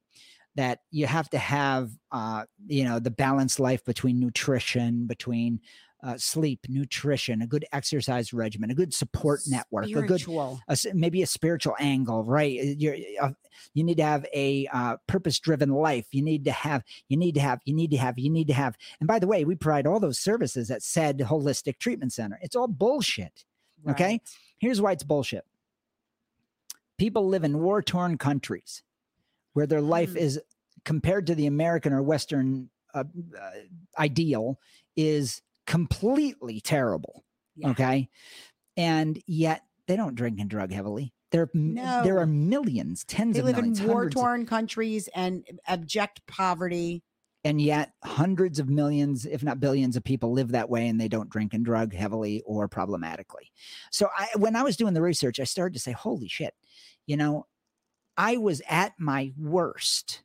That 0.55 0.81
you 0.90 1.07
have 1.07 1.31
to 1.31 1.38
have, 1.38 1.90
uh, 2.11 2.44
you 2.66 2.85
know, 2.85 2.98
the 2.98 3.11
balanced 3.11 3.59
life 3.59 3.85
between 3.85 4.20
nutrition, 4.20 5.07
between 5.07 5.61
uh, 6.02 6.16
sleep, 6.16 6.60
nutrition, 6.68 7.42
a 7.42 7.46
good 7.46 7.64
exercise 7.72 8.32
regimen, 8.32 8.70
a 8.70 8.74
good 8.74 8.92
support 8.92 9.40
network, 9.46 9.86
a 9.86 9.88
good, 9.88 10.20
spiritual. 10.20 10.60
a 10.68 10.76
maybe 10.94 11.22
a 11.22 11.26
spiritual 11.26 11.76
angle, 11.78 12.24
right? 12.24 12.58
Uh, 12.58 12.74
You're, 12.76 12.96
uh, 13.20 13.30
You 13.74 13.84
need 13.84 13.98
to 13.98 14.02
have 14.04 14.26
a 14.34 14.66
uh, 14.72 14.96
purpose-driven 15.06 15.68
life. 15.68 16.06
You 16.10 16.22
need 16.22 16.44
to 16.46 16.52
have. 16.52 16.82
You 17.08 17.16
need 17.16 17.34
to 17.36 17.40
have. 17.40 17.60
You 17.64 17.74
need 17.74 17.90
to 17.92 17.98
have. 17.98 18.18
You 18.18 18.30
need 18.30 18.48
to 18.48 18.54
have. 18.54 18.76
And 19.00 19.06
by 19.06 19.18
the 19.20 19.26
way, 19.28 19.44
we 19.44 19.54
provide 19.54 19.86
all 19.86 20.00
those 20.00 20.18
services 20.18 20.70
at 20.70 20.82
said 20.82 21.18
holistic 21.18 21.78
treatment 21.78 22.12
center. 22.12 22.38
It's 22.42 22.56
all 22.56 22.66
bullshit. 22.68 23.44
Okay. 23.88 24.20
Here's 24.58 24.80
why 24.80 24.92
it's 24.92 25.04
bullshit. 25.04 25.44
People 26.98 27.26
live 27.28 27.44
in 27.44 27.58
war-torn 27.58 28.18
countries 28.18 28.82
where 29.54 29.66
their 29.66 29.80
life 29.80 30.14
Mm. 30.14 30.18
is 30.20 30.40
compared 30.84 31.26
to 31.28 31.34
the 31.34 31.46
American 31.46 31.92
or 31.92 32.02
Western 32.02 32.70
uh, 32.94 33.04
uh, 33.40 33.50
ideal 33.98 34.58
is 34.96 35.42
completely 35.72 36.61
terrible. 36.61 37.24
Yeah. 37.56 37.70
Okay. 37.70 38.08
And 38.76 39.20
yet 39.26 39.62
they 39.87 39.96
don't 39.96 40.14
drink 40.14 40.38
and 40.38 40.48
drug 40.50 40.70
heavily. 40.70 41.12
There, 41.30 41.48
m- 41.54 41.74
there 41.74 42.18
are 42.18 42.26
millions, 42.26 43.04
tens 43.04 43.35
They 43.35 43.40
of 43.40 43.46
live 43.46 43.56
in 43.56 43.62
millions, 43.72 43.78
hundreds 43.80 44.14
of- 44.14 44.16
war-torn 44.16 44.46
countries 44.46 45.08
and 45.14 45.44
abject 45.66 46.20
poverty. 46.26 47.02
and 47.44 47.61
yet 47.61 47.92
hundreds 48.04 48.58
of 48.58 48.68
millions, 48.68 49.24
if 49.26 49.42
not 49.42 49.58
billions, 49.58 49.96
of 49.96 50.04
people 50.04 50.32
live 50.32 50.52
that 50.52 50.68
way, 50.68 50.87
and 50.88 51.00
they 51.00 51.08
don't 51.08 51.30
drink 51.30 51.54
and 51.54 51.64
drug 51.64 51.92
heavily 51.94 52.42
or 52.46 52.68
problematically. 52.68 53.50
So, 53.90 54.08
I, 54.16 54.28
when 54.37 54.54
I 54.56 54.62
was 54.62 54.76
doing 54.76 54.92
the 54.94 55.02
research, 55.02 55.40
I 55.40 55.44
started 55.44 55.72
to 55.74 55.80
say, 55.80 55.92
"Holy 55.92 56.28
shit!" 56.28 56.54
You 57.06 57.16
know, 57.16 57.46
I 58.16 58.37
was 58.37 58.61
at 58.68 58.92
my 58.98 59.32
worst 59.38 60.22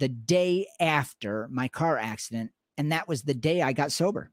the 0.00 0.08
day 0.08 0.66
after 0.80 1.48
my 1.50 1.68
car 1.68 1.96
accident, 1.96 2.50
and 2.76 2.92
that 2.92 3.08
was 3.08 3.22
the 3.22 3.34
day 3.34 3.62
I 3.62 3.72
got 3.72 3.90
sober. 3.92 4.30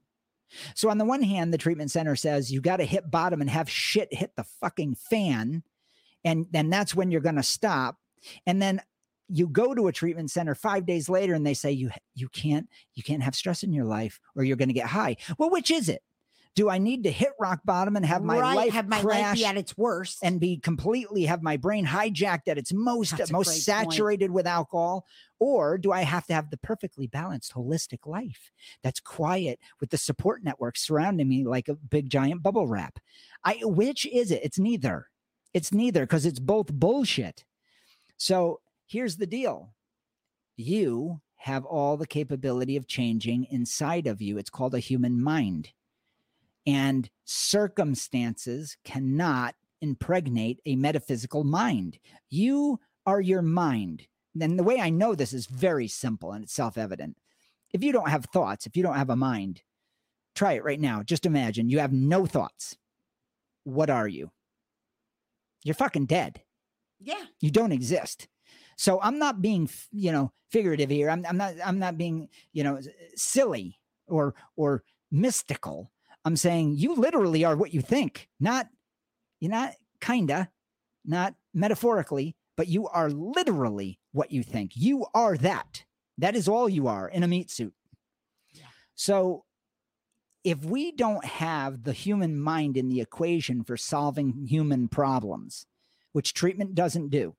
So, 0.74 0.90
on 0.90 0.98
the 0.98 1.04
one 1.04 1.22
hand, 1.22 1.52
the 1.52 1.58
treatment 1.58 1.90
center 1.90 2.16
says 2.16 2.52
you 2.52 2.60
got 2.60 2.76
to 2.76 2.84
hit 2.84 3.10
bottom 3.10 3.40
and 3.40 3.50
have 3.50 3.70
shit 3.70 4.12
hit 4.12 4.32
the 4.36 4.44
fucking 4.60 4.96
fan, 4.96 5.62
and 6.24 6.46
then 6.50 6.70
that's 6.70 6.94
when 6.94 7.10
you're 7.10 7.20
going 7.20 7.36
to 7.36 7.42
stop. 7.42 7.96
And 8.46 8.60
then 8.60 8.80
you 9.28 9.48
go 9.48 9.74
to 9.74 9.88
a 9.88 9.92
treatment 9.92 10.30
center 10.30 10.54
five 10.54 10.86
days 10.86 11.08
later, 11.08 11.34
and 11.34 11.46
they 11.46 11.54
say 11.54 11.72
you 11.72 11.90
you 12.14 12.28
can't 12.28 12.68
you 12.94 13.02
can't 13.02 13.22
have 13.22 13.34
stress 13.34 13.62
in 13.62 13.72
your 13.72 13.84
life, 13.84 14.20
or 14.34 14.44
you're 14.44 14.56
going 14.56 14.68
to 14.68 14.74
get 14.74 14.86
high. 14.86 15.16
Well, 15.38 15.50
which 15.50 15.70
is 15.70 15.88
it? 15.88 16.02
Do 16.56 16.70
I 16.70 16.78
need 16.78 17.04
to 17.04 17.10
hit 17.10 17.32
rock 17.38 17.60
bottom 17.66 17.96
and 17.96 18.06
have 18.06 18.24
my 18.24 18.38
right, 18.38 18.56
life 18.56 18.72
have 18.72 18.88
my 18.88 19.02
crash 19.02 19.22
life 19.22 19.34
be 19.36 19.44
at 19.44 19.58
its 19.58 19.76
worst. 19.76 20.18
and 20.22 20.40
be 20.40 20.56
completely 20.56 21.26
have 21.26 21.42
my 21.42 21.58
brain 21.58 21.86
hijacked 21.86 22.48
at 22.48 22.56
its 22.56 22.72
most 22.72 23.14
That's 23.16 23.30
most 23.30 23.48
great 23.48 23.76
point. 23.76 23.92
saturated 23.92 24.30
with 24.30 24.46
alcohol? 24.46 25.04
Or 25.38 25.76
do 25.76 25.92
i 25.92 26.00
have 26.00 26.26
to 26.28 26.34
have 26.34 26.48
the 26.48 26.56
perfectly 26.56 27.06
balanced 27.06 27.52
holistic 27.52 28.06
life 28.06 28.50
that's 28.82 29.00
quiet 29.00 29.60
with 29.80 29.90
the 29.90 29.98
support 29.98 30.42
network 30.42 30.78
surrounding 30.78 31.28
me 31.28 31.44
like 31.44 31.68
a 31.68 31.74
big 31.74 32.08
giant 32.08 32.42
bubble 32.42 32.66
wrap? 32.66 32.98
I 33.44 33.60
which 33.62 34.06
is 34.06 34.30
it? 34.30 34.40
It's 34.42 34.58
neither. 34.58 35.08
It's 35.52 35.72
neither 35.72 36.00
because 36.00 36.24
it's 36.24 36.40
both 36.40 36.72
bullshit. 36.72 37.44
So 38.16 38.60
here's 38.86 39.18
the 39.18 39.26
deal. 39.26 39.74
You 40.56 41.20
have 41.36 41.66
all 41.66 41.98
the 41.98 42.06
capability 42.06 42.76
of 42.76 42.88
changing 42.88 43.46
inside 43.50 44.06
of 44.06 44.22
you. 44.22 44.38
It's 44.38 44.50
called 44.50 44.74
a 44.74 44.78
human 44.78 45.22
mind 45.22 45.70
and 46.66 47.08
circumstances 47.24 48.76
cannot 48.84 49.54
impregnate 49.80 50.60
a 50.66 50.76
metaphysical 50.76 51.44
mind. 51.44 51.98
You 52.30 52.80
are 53.06 53.20
your 53.20 53.42
mind. 53.42 54.06
And 54.40 54.58
the 54.58 54.64
way 54.64 54.80
I 54.80 54.90
know 54.90 55.14
this 55.14 55.32
is 55.32 55.46
very 55.46 55.88
simple 55.88 56.32
and 56.32 56.44
it's 56.44 56.52
self 56.54 56.76
evident. 56.78 57.16
If 57.72 57.82
you 57.84 57.92
don't 57.92 58.10
have 58.10 58.26
thoughts, 58.26 58.66
if 58.66 58.76
you 58.76 58.82
don't 58.82 58.96
have 58.96 59.10
a 59.10 59.16
mind, 59.16 59.62
try 60.34 60.52
it 60.54 60.64
right 60.64 60.80
now. 60.80 61.02
Just 61.02 61.26
imagine 61.26 61.68
you 61.70 61.78
have 61.80 61.92
no 61.92 62.26
thoughts. 62.26 62.76
What 63.64 63.90
are 63.90 64.08
you? 64.08 64.30
You're 65.64 65.74
fucking 65.74 66.06
dead. 66.06 66.42
yeah. 67.00 67.24
You 67.40 67.50
don't 67.50 67.72
exist. 67.72 68.28
So 68.76 69.00
I'm 69.02 69.18
not 69.18 69.42
being, 69.42 69.68
you 69.92 70.12
know, 70.12 70.32
figurative 70.50 70.90
here. 70.90 71.10
I'm, 71.10 71.24
I'm 71.26 71.36
not. 71.38 71.54
I'm 71.64 71.78
not 71.78 71.98
being, 71.98 72.28
you 72.52 72.62
know, 72.64 72.80
silly 73.16 73.78
or 74.06 74.34
or 74.56 74.84
mystical. 75.10 75.90
I'm 76.26 76.36
saying 76.36 76.74
you 76.74 76.94
literally 76.96 77.44
are 77.44 77.56
what 77.56 77.72
you 77.72 77.80
think. 77.80 78.28
Not, 78.40 78.66
you're 79.38 79.52
not 79.52 79.74
kinda, 80.00 80.50
not 81.04 81.36
metaphorically, 81.54 82.34
but 82.56 82.66
you 82.66 82.88
are 82.88 83.10
literally 83.10 84.00
what 84.10 84.32
you 84.32 84.42
think. 84.42 84.72
You 84.74 85.06
are 85.14 85.36
that. 85.38 85.84
That 86.18 86.34
is 86.34 86.48
all 86.48 86.68
you 86.68 86.88
are 86.88 87.08
in 87.08 87.22
a 87.22 87.28
meat 87.28 87.48
suit. 87.48 87.72
Yeah. 88.52 88.64
So 88.96 89.44
if 90.42 90.64
we 90.64 90.90
don't 90.90 91.24
have 91.24 91.84
the 91.84 91.92
human 91.92 92.40
mind 92.40 92.76
in 92.76 92.88
the 92.88 93.00
equation 93.00 93.62
for 93.62 93.76
solving 93.76 94.46
human 94.48 94.88
problems, 94.88 95.64
which 96.12 96.34
treatment 96.34 96.74
doesn't 96.74 97.10
do, 97.10 97.36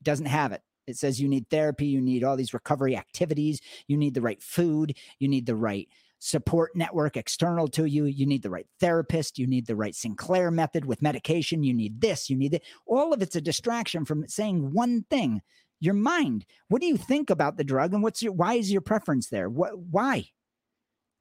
it 0.00 0.04
doesn't 0.04 0.26
have 0.26 0.52
it. 0.52 0.60
It 0.86 0.98
says 0.98 1.20
you 1.20 1.28
need 1.28 1.48
therapy, 1.48 1.86
you 1.86 2.02
need 2.02 2.22
all 2.22 2.36
these 2.36 2.52
recovery 2.54 2.96
activities, 2.96 3.60
you 3.88 3.96
need 3.96 4.12
the 4.12 4.20
right 4.20 4.42
food, 4.42 4.94
you 5.18 5.26
need 5.26 5.46
the 5.46 5.56
right 5.56 5.88
support 6.18 6.74
network 6.74 7.16
external 7.16 7.68
to 7.68 7.84
you, 7.84 8.04
you 8.04 8.26
need 8.26 8.42
the 8.42 8.50
right 8.50 8.66
therapist, 8.80 9.38
you 9.38 9.46
need 9.46 9.66
the 9.66 9.76
right 9.76 9.94
Sinclair 9.94 10.50
method 10.50 10.84
with 10.84 11.02
medication, 11.02 11.62
you 11.62 11.74
need 11.74 12.00
this, 12.00 12.30
you 12.30 12.36
need 12.36 12.54
it. 12.54 12.62
All 12.86 13.12
of 13.12 13.22
it's 13.22 13.36
a 13.36 13.40
distraction 13.40 14.04
from 14.04 14.26
saying 14.28 14.72
one 14.72 15.04
thing 15.10 15.42
your 15.80 15.94
mind. 15.94 16.46
What 16.68 16.80
do 16.80 16.86
you 16.86 16.96
think 16.96 17.30
about 17.30 17.56
the 17.56 17.64
drug 17.64 17.92
and 17.92 18.02
what's 18.02 18.22
your 18.22 18.32
why 18.32 18.54
is 18.54 18.72
your 18.72 18.80
preference 18.80 19.28
there? 19.28 19.48
What 19.48 19.78
why? 19.78 20.26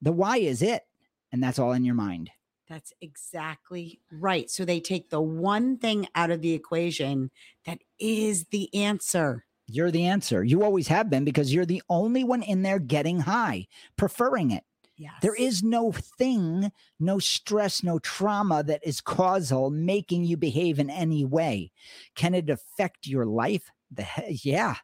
The 0.02 0.12
why 0.12 0.38
is 0.38 0.62
it. 0.62 0.84
And 1.32 1.44
that's 1.44 1.60
all 1.60 1.74
in 1.74 1.84
your 1.84 1.96
mind. 1.96 2.30
That's 2.70 2.94
exactly 3.02 4.00
right. 4.12 4.50
So 4.50 4.66
they 4.66 4.80
take 4.80 5.10
the 5.10 5.22
one 5.22 5.78
thing 5.78 6.08
out 6.16 6.32
of 6.32 6.42
the 6.42 6.54
equation 6.54 7.30
that 7.66 7.80
is 8.00 8.46
the 8.46 8.74
answer. 8.74 9.46
You're 9.68 9.92
the 9.92 10.06
answer. 10.06 10.44
You 10.44 10.64
always 10.64 10.88
have 10.88 11.10
been 11.10 11.26
because 11.26 11.54
you're 11.54 11.66
the 11.66 11.84
only 11.90 12.24
one 12.24 12.42
in 12.42 12.62
there 12.62 12.80
getting 12.80 13.20
high, 13.20 13.68
preferring 13.98 14.52
it. 14.52 14.64
Yes. 14.98 15.14
There 15.22 15.36
is 15.36 15.62
no 15.62 15.92
thing, 15.92 16.72
no 17.00 17.20
stress, 17.20 17.84
no 17.84 18.00
trauma 18.00 18.64
that 18.64 18.86
is 18.86 19.02
causal 19.02 19.70
making 19.70 20.24
you 20.24 20.38
behave 20.38 20.80
in 20.80 20.90
any 20.90 21.26
way. 21.26 21.72
Can 22.16 22.34
it 22.34 22.50
affect 22.50 23.08
your 23.08 23.26
life? 23.26 23.70
The 23.92 24.04
he- 24.04 24.52
yeah. 24.52 24.76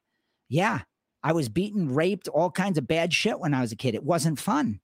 Yeah. 0.49 0.81
I 1.23 1.33
was 1.33 1.49
beaten, 1.49 1.93
raped, 1.93 2.27
all 2.27 2.51
kinds 2.51 2.77
of 2.77 2.87
bad 2.87 3.13
shit 3.13 3.39
when 3.39 3.53
I 3.53 3.61
was 3.61 3.71
a 3.71 3.75
kid. 3.75 3.95
It 3.95 4.03
wasn't 4.03 4.39
fun. 4.39 4.79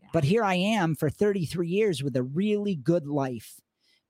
Yeah. 0.00 0.08
But 0.12 0.24
here 0.24 0.42
I 0.44 0.54
am 0.54 0.96
for 0.96 1.08
33 1.08 1.68
years 1.68 2.02
with 2.02 2.16
a 2.16 2.22
really 2.22 2.74
good 2.74 3.06
life 3.06 3.60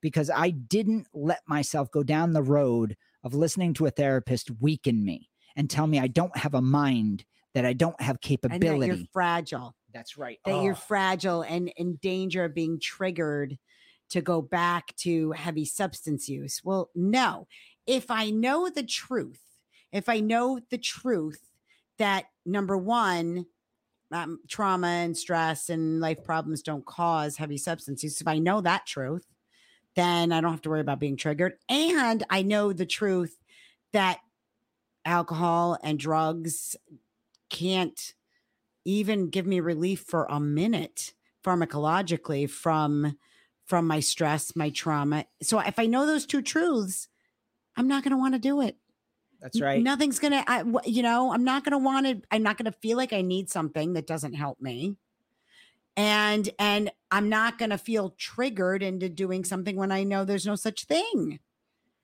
because 0.01 0.31
I 0.31 0.51
didn't 0.51 1.07
let 1.13 1.41
myself 1.47 1.91
go 1.91 2.03
down 2.03 2.33
the 2.33 2.43
road 2.43 2.97
of 3.23 3.35
listening 3.35 3.75
to 3.75 3.87
a 3.87 3.91
therapist 3.91 4.51
weaken 4.61 5.05
me 5.05 5.29
and 5.57 5.69
tell 5.69 5.87
me 5.87 5.99
I 5.99 6.07
don't 6.07 6.37
have 6.37 6.55
a 6.55 6.63
mind, 6.63 7.25
that 7.55 7.65
I 7.65 7.73
don't 7.73 8.01
have 8.01 8.21
capability. 8.21 8.55
and 8.55 8.63
that 8.63 8.67
capability. 8.67 9.01
you're 9.01 9.09
fragile. 9.13 9.75
That's 9.93 10.17
right. 10.19 10.39
That 10.45 10.59
you're 10.59 10.75
Oh. 10.75 10.75
fragile 10.75 11.43
and 11.43 11.73
in 11.77 11.97
danger 11.97 12.45
of 12.45 12.55
being 12.55 12.79
triggered 12.81 13.59
to 14.11 14.21
go 14.23 14.41
back 14.41 14.95
to 14.97 15.33
heavy 15.33 15.65
substance 15.65 16.29
use. 16.29 16.63
Well, 16.65 16.91
no. 16.95 17.47
If 17.87 18.11
I 18.11 18.31
know 18.31 18.69
the 18.71 18.83
truth, 18.83 19.43
if 19.93 20.09
I 20.09 20.21
know 20.21 20.61
the 20.71 20.79
truth 20.79 21.41
that 21.99 22.27
number 22.47 22.77
one, 22.77 23.47
um, 24.13 24.41
trauma 24.49 24.89
and 24.89 25.17
stress 25.17 25.69
and 25.71 26.01
life 26.01 26.25
problems 26.25 26.63
don't 26.63 26.87
cause 26.87 27.37
heavy 27.37 27.59
substance 27.59 28.03
use, 28.03 28.21
if 28.21 28.29
I 28.29 28.39
know 28.39 28.61
that 28.63 28.87
truth, 28.87 29.27
then 29.97 30.33
I 30.33 30.41
don't 30.41 30.53
have 30.53 30.63
to 30.63 30.71
worry 30.71 30.81
about 30.81 31.01
being 31.01 31.17
triggered. 31.17 31.55
And 31.69 32.25
I 32.31 32.43
know 32.43 32.73
the 32.73 32.87
truth 32.87 33.39
that 33.93 34.21
alcohol 35.05 35.79
and 35.83 35.99
drugs 35.99 36.77
can't 37.51 38.15
even 38.89 39.29
give 39.29 39.47
me 39.47 39.61
relief 39.61 40.01
for 40.01 40.25
a 40.31 40.41
minute 40.41 41.13
pharmacologically 41.45 42.49
from 42.49 43.17
from 43.65 43.87
my 43.87 44.01
stress, 44.01 44.57
my 44.57 44.71
trauma. 44.71 45.27
So 45.43 45.59
if 45.61 45.79
I 45.79 45.85
know 45.85 46.07
those 46.07 46.25
two 46.25 46.41
truths, 46.41 47.07
I'm 47.77 47.87
not 47.87 48.03
going 48.03 48.13
to 48.13 48.17
want 48.17 48.33
to 48.33 48.39
do 48.39 48.63
it. 48.63 48.77
That's 49.43 49.61
right. 49.61 49.83
Nothing's 49.83 50.19
going 50.19 50.33
to 50.33 50.83
you 50.87 51.03
know, 51.03 51.33
I'm 51.33 51.45
not 51.45 51.65
going 51.65 51.73
to 51.73 51.79
want 51.79 52.07
to 52.07 52.23
I'm 52.31 52.43
not 52.43 52.57
going 52.57 52.71
to 52.71 52.79
feel 52.79 52.97
like 52.97 53.13
I 53.13 53.21
need 53.21 53.51
something 53.51 53.93
that 53.93 54.07
doesn't 54.07 54.35
help 54.35 54.61
me. 54.61 54.97
And 55.97 56.49
and 56.59 56.91
I'm 57.11 57.29
not 57.29 57.59
going 57.59 57.71
to 57.71 57.79
feel 57.79 58.15
triggered 58.17 58.83
into 58.83 59.09
doing 59.09 59.45
something 59.45 59.77
when 59.77 59.93
I 59.93 60.03
know 60.03 60.25
there's 60.25 60.47
no 60.47 60.57
such 60.57 60.85
thing 60.85 61.41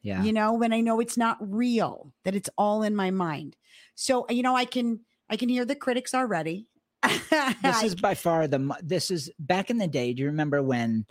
yeah. 0.04 0.22
you 0.22 0.32
know 0.32 0.52
when 0.52 0.72
i 0.72 0.80
know 0.80 1.00
it's 1.00 1.16
not 1.16 1.38
real 1.40 2.12
that 2.22 2.34
it's 2.36 2.50
all 2.56 2.82
in 2.82 2.94
my 2.94 3.10
mind 3.10 3.56
so 3.96 4.26
you 4.28 4.42
know 4.42 4.54
i 4.54 4.64
can 4.64 5.00
i 5.28 5.36
can 5.36 5.48
hear 5.48 5.64
the 5.64 5.74
critics 5.74 6.14
already 6.14 6.68
this 7.62 7.82
is 7.82 7.94
by 7.94 8.14
far 8.14 8.46
the 8.46 8.76
this 8.82 9.10
is 9.10 9.30
back 9.38 9.70
in 9.70 9.78
the 9.78 9.88
day. 9.88 10.12
Do 10.12 10.22
you 10.22 10.28
remember 10.28 10.62
when 10.62 11.06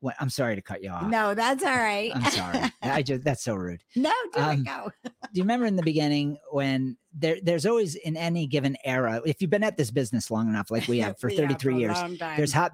when 0.00 0.14
I'm 0.18 0.30
sorry 0.30 0.56
to 0.56 0.62
cut 0.62 0.82
you 0.82 0.90
off. 0.90 1.06
no 1.10 1.34
that's 1.34 1.62
all 1.62 1.76
right 1.76 2.10
I'm 2.14 2.30
sorry. 2.30 2.72
I 2.82 3.02
just 3.10 3.22
that's 3.22 3.44
so 3.44 3.54
rude. 3.54 3.82
no 3.96 4.12
do 4.34 4.40
Um, 4.40 4.64
go 4.64 4.90
Do 5.02 5.10
you 5.34 5.42
remember 5.42 5.66
in 5.66 5.76
the 5.76 5.82
beginning 5.82 6.38
when 6.50 6.96
there 7.12 7.36
there's 7.42 7.66
always 7.66 7.94
in 7.96 8.16
any 8.16 8.46
given 8.46 8.76
era, 8.84 9.20
if 9.24 9.40
you've 9.40 9.50
been 9.50 9.64
at 9.64 9.76
this 9.76 9.90
business 9.90 10.30
long 10.30 10.48
enough, 10.48 10.70
like 10.70 10.88
we 10.88 10.98
have 11.00 11.18
for 11.20 11.28
We 11.28 11.36
33 11.36 11.72
for 11.72 11.78
years, 11.78 11.98
there's 12.18 12.52
hot 12.52 12.72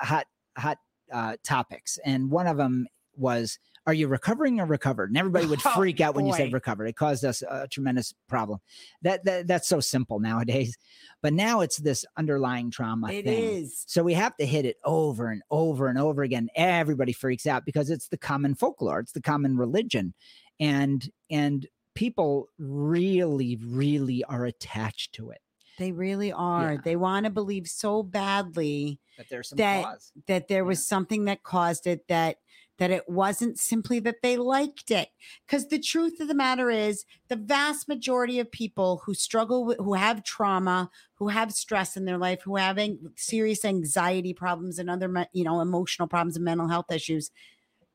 hot 0.00 0.26
hot 0.56 0.78
uh, 1.12 1.36
topics, 1.42 1.98
and 2.04 2.30
one 2.30 2.46
of 2.46 2.56
them 2.56 2.86
was 3.16 3.58
Are 3.88 3.94
you 3.94 4.06
recovering 4.06 4.60
or 4.60 4.66
recovered? 4.66 5.08
And 5.08 5.16
everybody 5.16 5.46
would 5.46 5.60
Oh, 5.64 5.70
freak 5.70 6.02
out 6.02 6.14
when 6.14 6.26
you 6.26 6.34
said 6.34 6.52
recovered. 6.52 6.88
It 6.88 6.94
caused 6.96 7.24
us 7.24 7.42
a 7.48 7.66
tremendous 7.66 8.12
problem. 8.28 8.60
That, 9.00 9.24
that 9.24 9.46
that's 9.46 9.66
so 9.66 9.80
simple 9.80 10.20
nowadays. 10.20 10.76
But 11.22 11.32
now 11.32 11.62
it's 11.62 11.78
this 11.78 12.04
underlying 12.18 12.70
trauma. 12.70 13.10
It 13.10 13.24
thing. 13.24 13.42
is. 13.62 13.84
So 13.88 14.02
we 14.02 14.12
have 14.12 14.36
to 14.36 14.44
hit 14.44 14.66
it 14.66 14.76
over 14.84 15.28
and 15.30 15.40
over 15.50 15.88
and 15.88 15.98
over 15.98 16.22
again. 16.22 16.50
Everybody 16.54 17.14
freaks 17.14 17.46
out 17.46 17.64
because 17.64 17.88
it's 17.88 18.08
the 18.08 18.18
common 18.18 18.54
folklore, 18.54 19.00
it's 19.00 19.12
the 19.12 19.22
common 19.22 19.56
religion. 19.56 20.12
And 20.60 21.10
and 21.30 21.66
people 21.94 22.48
really, 22.58 23.58
really 23.64 24.22
are 24.24 24.44
attached 24.44 25.14
to 25.14 25.30
it. 25.30 25.40
They 25.78 25.92
really 25.92 26.30
are. 26.30 26.72
Yeah. 26.74 26.80
They 26.84 26.96
want 26.96 27.24
to 27.24 27.30
believe 27.30 27.68
so 27.68 28.02
badly 28.02 29.00
But 29.16 29.30
there's 29.30 29.48
some 29.48 29.56
That- 29.56 29.82
flaws. 29.82 30.12
that 30.26 30.48
there 30.48 30.64
was 30.66 30.86
something 30.86 31.24
that 31.24 31.42
caused 31.42 31.86
it 31.86 32.06
that 32.08 32.36
that 32.78 32.90
it 32.90 33.08
wasn't 33.08 33.58
simply 33.58 34.00
that 34.00 34.22
they 34.22 34.36
liked 34.36 34.90
it. 34.90 35.08
Because 35.46 35.68
the 35.68 35.78
truth 35.78 36.20
of 36.20 36.28
the 36.28 36.34
matter 36.34 36.70
is 36.70 37.04
the 37.28 37.36
vast 37.36 37.88
majority 37.88 38.38
of 38.40 38.50
people 38.50 39.02
who 39.04 39.14
struggle 39.14 39.64
with 39.64 39.78
who 39.78 39.94
have 39.94 40.24
trauma 40.24 40.90
who 41.14 41.28
have 41.28 41.52
stress 41.52 41.96
in 41.96 42.04
their 42.04 42.18
life 42.18 42.40
who 42.42 42.56
are 42.56 42.60
having 42.60 42.98
serious 43.16 43.64
anxiety 43.64 44.32
problems 44.32 44.78
and 44.78 44.88
other 44.88 45.26
you 45.32 45.44
know 45.44 45.60
emotional 45.60 46.08
problems 46.08 46.36
and 46.36 46.44
mental 46.44 46.68
health 46.68 46.90
issues 46.92 47.30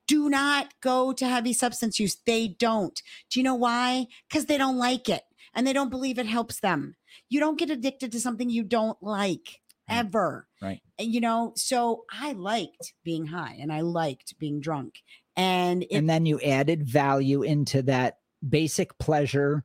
do 0.07 0.29
not 0.29 0.73
go 0.81 1.13
to 1.13 1.27
heavy 1.27 1.53
substance 1.53 1.99
use. 1.99 2.17
They 2.25 2.49
don't. 2.49 3.01
Do 3.29 3.39
you 3.39 3.43
know 3.43 3.55
why? 3.55 4.07
Because 4.27 4.45
they 4.45 4.57
don't 4.57 4.77
like 4.77 5.09
it 5.09 5.23
and 5.53 5.65
they 5.65 5.73
don't 5.73 5.89
believe 5.89 6.17
it 6.17 6.25
helps 6.25 6.59
them. 6.59 6.95
You 7.29 7.39
don't 7.39 7.59
get 7.59 7.69
addicted 7.69 8.11
to 8.11 8.19
something 8.19 8.49
you 8.49 8.63
don't 8.63 9.01
like. 9.01 9.61
Ever 9.89 10.47
Right. 10.61 10.81
and, 10.97 11.13
you 11.13 11.19
know 11.21 11.53
so 11.55 12.03
i 12.11 12.31
liked 12.33 12.93
being 13.03 13.25
high 13.27 13.57
and 13.59 13.71
i 13.71 13.81
liked 13.81 14.37
being 14.39 14.59
drunk 14.61 14.95
and 15.35 15.83
it 15.83 15.91
and 15.91 16.09
then 16.09 16.25
you 16.25 16.39
added 16.41 16.87
value 16.87 17.43
into 17.43 17.81
that 17.83 18.19
basic 18.47 18.97
pleasure 18.97 19.63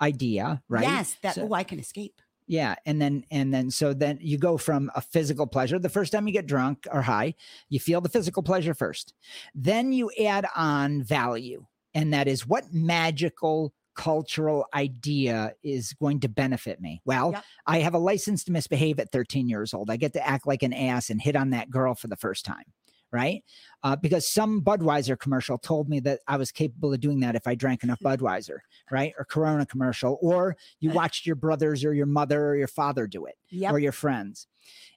idea, 0.00 0.62
right? 0.68 0.82
yes 0.84 1.16
that 1.22 1.34
So- 1.36 1.48
oh 1.48 1.54
i 1.54 1.64
can 1.64 1.78
escape 1.78 2.20
Yeah, 2.48 2.74
and 2.86 3.00
then 3.02 3.24
and 3.30 3.52
then 3.52 3.70
so 3.70 3.92
then 3.94 4.18
you 4.20 4.38
go 4.38 4.56
from 4.58 4.90
a 4.94 5.00
physical 5.00 5.46
pleasure. 5.48 5.80
The 5.80 5.88
first 5.88 6.12
time 6.12 6.26
you 6.28 6.32
get 6.32 6.46
drunk 6.46 6.86
or 6.92 7.02
high, 7.02 7.34
you 7.68 7.80
feel 7.80 8.00
the 8.00 8.08
physical 8.08 8.42
pleasure 8.42 8.72
first. 8.74 9.14
Then 9.52 9.92
you 9.92 10.12
add 10.20 10.46
on 10.54 11.02
value, 11.02 11.66
and 11.92 12.12
that 12.12 12.28
is 12.28 12.46
what 12.46 12.72
magical 12.72 13.72
cultural 13.96 14.66
idea 14.74 15.52
is 15.64 15.92
going 15.94 16.20
to 16.20 16.28
benefit 16.28 16.80
me. 16.80 17.00
Well, 17.04 17.32
Yep. 17.32 17.44
I 17.66 17.78
have 17.80 17.94
a 17.94 17.98
license 17.98 18.44
to 18.44 18.52
misbehave 18.52 19.00
at 19.00 19.10
13 19.10 19.48
years 19.48 19.74
old. 19.74 19.90
I 19.90 19.96
get 19.96 20.12
to 20.12 20.26
act 20.26 20.46
like 20.46 20.62
an 20.62 20.72
ass 20.72 21.10
and 21.10 21.20
hit 21.20 21.34
on 21.34 21.50
that 21.50 21.70
girl 21.70 21.94
for 21.94 22.06
the 22.06 22.16
first 22.16 22.44
time. 22.44 22.64
Right. 23.12 23.44
Uh, 23.82 23.96
because 23.96 24.28
some 24.30 24.60
Budweiser 24.62 25.18
commercial 25.18 25.58
told 25.58 25.88
me 25.88 26.00
that 26.00 26.20
I 26.26 26.36
was 26.36 26.50
capable 26.52 26.92
of 26.92 27.00
doing 27.00 27.20
that 27.20 27.36
if 27.36 27.46
I 27.46 27.54
drank 27.54 27.82
enough 27.84 28.00
Budweiser, 28.04 28.58
right? 28.90 29.12
Or 29.18 29.24
Corona 29.24 29.64
commercial, 29.64 30.18
or 30.20 30.56
you 30.80 30.90
watched 30.90 31.24
your 31.24 31.36
brothers 31.36 31.84
or 31.84 31.94
your 31.94 32.06
mother 32.06 32.48
or 32.48 32.56
your 32.56 32.66
father 32.68 33.06
do 33.06 33.24
it 33.26 33.36
yep 33.48 33.72
or 33.72 33.78
your 33.78 33.92
friends. 33.92 34.48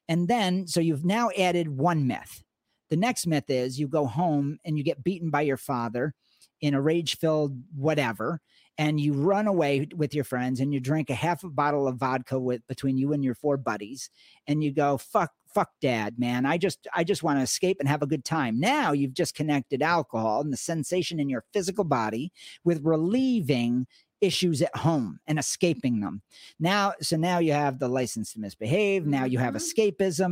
And 0.08 0.28
then, 0.28 0.66
so 0.68 0.82
you've 0.82 1.06
now 1.06 1.30
added 1.38 1.70
one 1.70 2.08
myth. 2.08 2.44
The 2.90 2.98
next 2.98 3.28
myth 3.28 3.50
is 3.50 3.80
you 3.80 3.88
go 3.88 4.08
home 4.08 4.58
and 4.66 4.76
you 4.78 4.84
get 4.84 5.04
beaten 5.04 5.30
by 5.30 5.42
your 5.42 5.58
father 5.58 6.16
in 6.62 6.74
a 6.74 6.82
rage 6.82 7.18
filled 7.18 7.62
whatever, 7.76 8.42
and 8.80 8.98
you 8.98 9.12
run 9.12 9.46
away 9.46 9.86
with 9.94 10.16
your 10.16 10.24
friends 10.24 10.62
and 10.62 10.74
you 10.74 10.80
drink 10.80 11.10
a 11.10 11.14
half 11.14 11.44
a 11.44 11.50
bottle 11.50 11.86
of 11.86 11.98
vodka 11.98 12.40
with 12.40 12.66
between 12.68 12.98
you 12.98 13.12
and 13.12 13.24
your 13.26 13.36
four 13.36 13.58
buddies, 13.58 14.10
and 14.48 14.64
you 14.64 14.72
go, 14.72 14.98
fuck, 14.98 15.32
fuck 15.54 15.70
dad, 15.82 16.18
man. 16.18 16.46
I 16.46 16.58
just 16.58 16.88
I 16.96 17.04
just 17.04 17.22
want 17.22 17.40
to 17.40 17.44
escape 17.44 17.78
and 17.82 17.90
have 17.90 18.02
a 18.02 18.08
good 18.08 18.24
time. 18.24 18.58
Now 18.58 18.94
you've 18.94 19.14
just 19.14 19.36
connected 19.36 19.82
alcohol 19.84 20.40
and 20.40 20.54
the 20.54 20.58
sensation 20.58 21.20
in 21.20 21.28
your 21.28 21.44
physical 21.52 21.84
body 21.84 22.32
with 22.64 22.80
relieving 22.86 23.86
issues 24.22 24.62
at 24.62 24.76
home 24.76 25.20
and 25.28 25.40
escaping 25.40 26.00
them. 26.02 26.22
Now, 26.60 26.94
so 27.02 27.16
now 27.18 27.40
you 27.40 27.54
have 27.54 27.80
the 27.80 27.88
license 27.88 28.34
to 28.34 28.40
misbehave. 28.40 29.06
Now 29.06 29.26
you 29.26 29.40
have 29.40 29.54
Mhm. 29.54 29.58
escapism. 29.98 30.26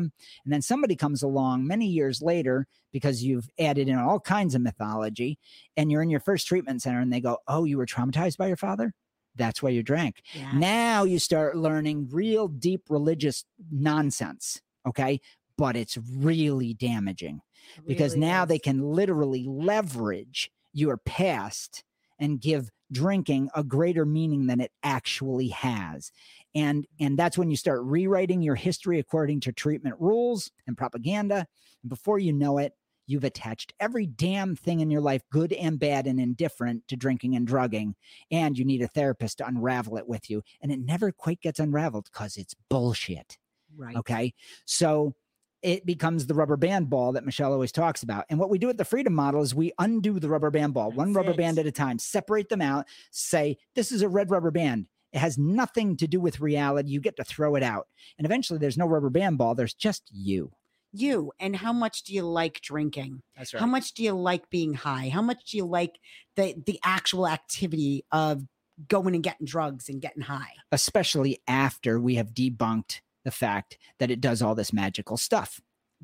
And 0.44 0.54
then 0.54 0.62
somebody 0.62 0.96
comes 0.96 1.24
along 1.24 1.66
many 1.66 1.88
years 1.88 2.22
later 2.22 2.68
because 2.92 3.24
you've 3.24 3.50
added 3.60 3.88
in 3.88 3.98
all 3.98 4.20
kinds 4.20 4.56
of 4.56 4.62
mythology 4.62 5.40
and 5.78 5.92
you're 5.92 6.02
in 6.02 6.10
your 6.10 6.20
first 6.20 6.48
treatment 6.48 6.82
center 6.82 7.00
and 7.00 7.12
they 7.14 7.22
go, 7.22 7.38
Oh, 7.48 7.64
you 7.64 7.78
were 7.78 7.86
traumatized 7.86 8.38
by 8.38 8.48
your 8.48 8.58
father? 8.58 8.94
That's 9.36 9.62
why 9.62 9.70
you 9.70 9.84
drank. 9.84 10.22
Now 10.54 11.04
you 11.04 11.20
start 11.20 11.56
learning 11.56 12.10
real 12.12 12.48
deep 12.48 12.90
religious 12.90 13.46
nonsense. 13.72 14.62
Okay. 14.86 15.22
But 15.58 15.76
it's 15.76 15.98
really 15.98 16.74
damaging 16.74 17.42
It 17.78 17.88
because 17.88 18.14
really 18.14 18.28
now 18.28 18.46
they 18.46 18.60
can 18.60 18.82
literally 18.82 19.46
leverage 19.48 20.52
your 20.74 20.98
past 20.98 21.84
and 22.20 22.42
give 22.42 22.70
drinking 22.92 23.50
a 23.54 23.64
greater 23.64 24.06
meaning 24.06 24.48
than 24.48 24.62
it 24.62 24.72
actually 24.84 25.50
has. 25.50 26.12
And 26.56 26.88
and 27.00 27.18
that's 27.18 27.38
when 27.38 27.50
you 27.50 27.58
start 27.58 27.82
rewriting 27.84 28.42
your 28.42 28.56
history 28.56 29.00
according 29.00 29.42
to 29.42 29.52
treatment 29.52 29.96
rules 30.00 30.52
and 30.66 30.78
propaganda. 30.78 31.46
And 31.84 31.90
before 31.90 32.20
you 32.20 32.34
know 32.34 32.58
it 32.58 32.74
you've 33.08 33.24
attached 33.24 33.74
every 33.80 34.06
damn 34.06 34.56
thing 34.56 34.82
in 34.82 34.92
your 34.92 35.02
life 35.02 35.24
good 35.32 35.54
and 35.54 35.80
bad 35.80 36.06
and 36.06 36.20
indifferent 36.20 36.88
to 36.90 36.96
drinking 36.96 37.36
and 37.36 37.48
drugging. 37.48 37.96
And 38.30 38.58
you 38.58 38.66
need 38.66 38.82
a 38.82 38.88
therapist 38.88 39.40
to 39.40 39.48
unravel 39.48 39.98
it 39.98 40.08
with 40.08 40.30
you. 40.30 40.44
And 40.62 40.72
it 40.72 40.80
never 40.80 41.12
quite 41.12 41.42
gets 41.42 41.60
unraveled 41.60 42.10
because 42.12 42.38
it's 42.38 42.54
bullshit. 42.70 43.38
Right. 43.76 43.96
Okay. 43.96 44.34
So 44.66 45.16
it 45.62 45.86
becomes 45.86 46.28
the 46.28 46.34
rubber 46.34 46.58
band 46.58 46.90
ball 46.90 47.14
that 47.14 47.26
Michelle 47.26 47.52
always 47.52 47.72
talks 47.72 48.04
about. 48.04 48.26
And 48.30 48.40
what 48.40 48.50
we 48.50 48.58
do 48.58 48.70
at 48.70 48.78
the 48.78 48.86
freedom 48.86 49.14
model 49.14 49.42
is 49.42 49.56
we 49.56 49.72
undo 49.80 50.20
the 50.20 50.30
rubber 50.30 50.52
band 50.52 50.74
ball, 50.74 50.92
one 50.92 51.14
rubber 51.14 51.32
it. 51.32 51.38
band 51.38 51.58
at 51.60 51.66
a 51.66 51.72
time, 51.72 52.00
separate 52.00 52.50
them 52.50 52.62
out, 52.62 52.86
say, 53.12 53.58
this 53.76 53.92
is 53.92 54.02
a 54.02 54.10
red 54.10 54.30
rubber 54.30 54.52
band. 54.52 54.88
It 55.14 55.20
has 55.20 55.38
nothing 55.38 55.98
to 55.98 56.08
do 56.08 56.20
with 56.20 56.40
reality. 56.40 56.90
You 56.90 57.00
get 57.02 57.16
to 57.18 57.24
throw 57.24 57.56
it 57.56 57.64
out. 57.64 57.88
And 58.18 58.26
eventually 58.26 58.60
there's 58.60 58.78
no 58.78 58.86
rubber 58.86 59.10
band 59.10 59.38
ball. 59.38 59.56
There's 59.56 59.74
just 59.74 60.10
you. 60.12 60.52
you 60.94 61.32
and 61.40 61.56
how 61.56 61.74
much 61.74 62.04
do 62.04 62.14
you 62.14 62.24
like 62.24 62.62
drinking 62.62 63.22
That's 63.36 63.54
right. 63.54 63.60
how 63.60 63.68
much 63.68 63.94
do 63.94 64.04
you 64.04 64.14
like 64.14 64.50
being 64.50 64.74
high 64.74 65.10
how 65.10 65.22
much 65.22 65.52
do 65.52 65.58
you 65.58 65.66
like 65.66 66.00
the 66.36 66.56
the 66.66 66.80
actual 66.84 67.28
activity 67.28 68.06
of 68.12 68.44
going 68.88 69.14
and 69.14 69.24
getting 69.24 69.46
drugs 69.46 69.90
and 69.90 70.02
getting 70.02 70.22
high 70.24 70.54
Especially 70.72 71.42
after 71.48 72.00
we 72.00 72.16
have 72.16 72.30
debunked 72.34 73.02
the 73.28 73.32
fact 73.32 73.78
that 74.00 74.10
it 74.10 74.22
does 74.22 74.42
all 74.42 74.56
this 74.56 74.72
magical 74.72 75.18
stuff. 75.18 75.60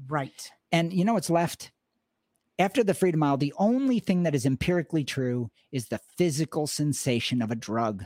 right 0.10 0.52
And 0.74 0.92
you 0.92 1.06
know 1.06 1.14
what's 1.14 1.30
left? 1.30 1.72
After 2.60 2.84
the 2.84 2.94
freedom 2.94 3.22
mile, 3.22 3.38
the 3.38 3.54
only 3.58 4.00
thing 4.00 4.24
that 4.24 4.36
is 4.36 4.46
empirically 4.46 5.06
true 5.06 5.50
is 5.72 5.88
the 5.88 6.02
physical 6.18 6.68
sensation 6.68 7.42
of 7.42 7.50
a 7.50 7.56
drug. 7.56 8.04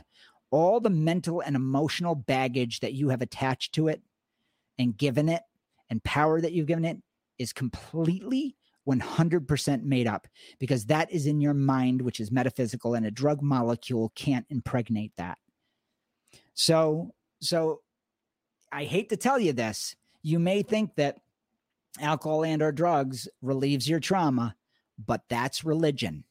All 0.52 0.78
the 0.78 0.88
mental 0.88 1.40
and 1.40 1.56
emotional 1.56 2.14
baggage 2.14 2.78
that 2.78 2.92
you 2.92 3.08
have 3.08 3.20
attached 3.20 3.74
to 3.74 3.88
it 3.88 4.02
and 4.78 4.96
given 4.96 5.28
it 5.28 5.42
and 5.90 6.02
power 6.04 6.40
that 6.40 6.52
you've 6.52 6.68
given 6.68 6.84
it 6.84 6.98
is 7.40 7.52
completely 7.52 8.56
100% 8.88 9.82
made 9.82 10.06
up 10.06 10.28
because 10.60 10.86
that 10.86 11.10
is 11.10 11.26
in 11.26 11.40
your 11.40 11.54
mind, 11.54 12.02
which 12.02 12.20
is 12.20 12.30
metaphysical, 12.30 12.94
and 12.94 13.04
a 13.04 13.10
drug 13.10 13.42
molecule 13.42 14.12
can't 14.14 14.46
impregnate 14.48 15.12
that. 15.16 15.38
So, 16.54 17.14
so 17.40 17.80
I 18.72 18.84
hate 18.84 19.08
to 19.10 19.16
tell 19.16 19.38
you 19.38 19.52
this. 19.52 19.94
You 20.22 20.38
may 20.38 20.62
think 20.62 20.94
that 20.96 21.18
alcohol 22.00 22.44
and 22.44 22.62
or 22.62 22.72
drugs 22.72 23.28
relieves 23.42 23.88
your 23.88 24.00
trauma, 24.00 24.56
but 25.04 25.22
that's 25.28 25.64
religion. 25.64 26.24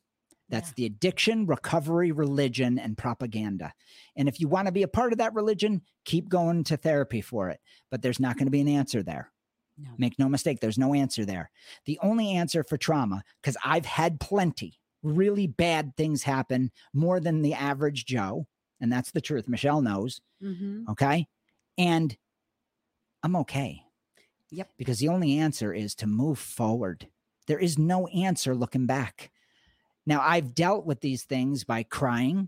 That's 0.50 0.70
Yeah. 0.70 0.74
the 0.78 0.86
addiction, 0.86 1.46
recovery, 1.46 2.12
religion, 2.12 2.80
and 2.80 2.98
propaganda. 2.98 3.74
And 4.16 4.30
if 4.30 4.40
you 4.40 4.48
want 4.48 4.68
to 4.68 4.72
be 4.72 4.84
a 4.84 4.88
part 4.88 5.12
of 5.12 5.18
that 5.18 5.34
religion, 5.34 5.82
keep 6.06 6.30
going 6.30 6.64
to 6.66 6.78
therapy 6.78 7.20
for 7.22 7.50
it. 7.50 7.60
But 7.92 8.02
there's 8.02 8.20
not 8.20 8.36
going 8.38 8.46
to 8.48 8.52
be 8.52 8.62
an 8.62 8.68
answer 8.70 9.04
there. 9.04 9.32
no 9.78 9.92
Make 9.98 10.18
no 10.18 10.30
mistake, 10.30 10.60
there's 10.62 10.78
no 10.78 10.94
answer 10.94 11.26
there. 11.26 11.52
The 11.86 12.00
only 12.02 12.32
answer 12.32 12.64
for 12.64 12.78
trauma, 12.78 13.24
because 13.42 13.58
I've 13.64 13.86
had 13.86 14.20
plenty, 14.22 14.80
really 15.04 15.48
bad 15.48 15.96
things 15.98 16.24
happen 16.24 16.72
more 16.94 17.20
than 17.20 17.42
the 17.42 17.54
average 17.54 18.06
Joe. 18.06 18.48
And 18.80 18.92
that's 18.92 19.12
the 19.12 19.22
truth. 19.22 19.48
Michelle 19.50 19.82
knows. 19.82 20.22
Mhm. 20.42 20.88
Okay. 20.90 21.28
And 21.78 22.18
I'm 23.28 23.36
okay. 23.36 23.84
Yep. 24.52 24.70
Because 24.78 25.00
the 25.00 25.10
only 25.10 25.38
answer 25.38 25.74
is 25.74 25.96
to 25.96 26.08
move 26.08 26.40
forward. 26.40 27.10
There 27.48 27.60
is 27.60 27.78
no 27.78 28.08
answer 28.08 28.56
looking 28.56 28.86
back. 28.86 29.32
Now, 30.06 30.22
I've 30.22 30.56
dealt 30.56 30.86
with 30.86 31.02
these 31.02 31.24
things 31.26 31.66
by 31.66 31.84
crying, 31.84 32.48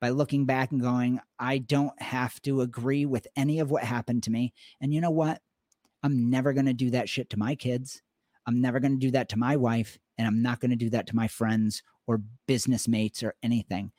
by 0.00 0.10
looking 0.10 0.46
back 0.46 0.70
and 0.70 0.80
going, 0.80 1.18
I 1.40 1.58
don't 1.58 2.00
have 2.00 2.40
to 2.42 2.60
agree 2.60 3.06
with 3.06 3.26
any 3.34 3.58
of 3.58 3.72
what 3.72 3.82
happened 3.82 4.22
to 4.22 4.30
me. 4.30 4.54
And 4.80 4.94
you 4.94 5.00
know 5.00 5.10
what? 5.10 5.42
I'm 6.04 6.30
never 6.30 6.52
going 6.52 6.66
to 6.66 6.74
do 6.74 6.90
that 6.90 7.08
shit 7.08 7.28
to 7.30 7.36
my 7.36 7.56
kids. 7.56 8.00
I'm 8.46 8.60
never 8.60 8.78
going 8.78 8.92
to 8.92 9.04
do 9.04 9.10
that 9.10 9.30
to 9.30 9.36
my 9.36 9.56
wife. 9.56 9.98
And 10.16 10.28
I'm 10.28 10.42
not 10.42 10.60
going 10.60 10.70
to 10.70 10.76
do 10.76 10.90
that 10.90 11.08
to 11.08 11.16
my 11.16 11.26
friends 11.26 11.82
or 12.06 12.22
business 12.46 12.86
mates 12.86 13.24
or 13.24 13.34
anything. 13.42 13.90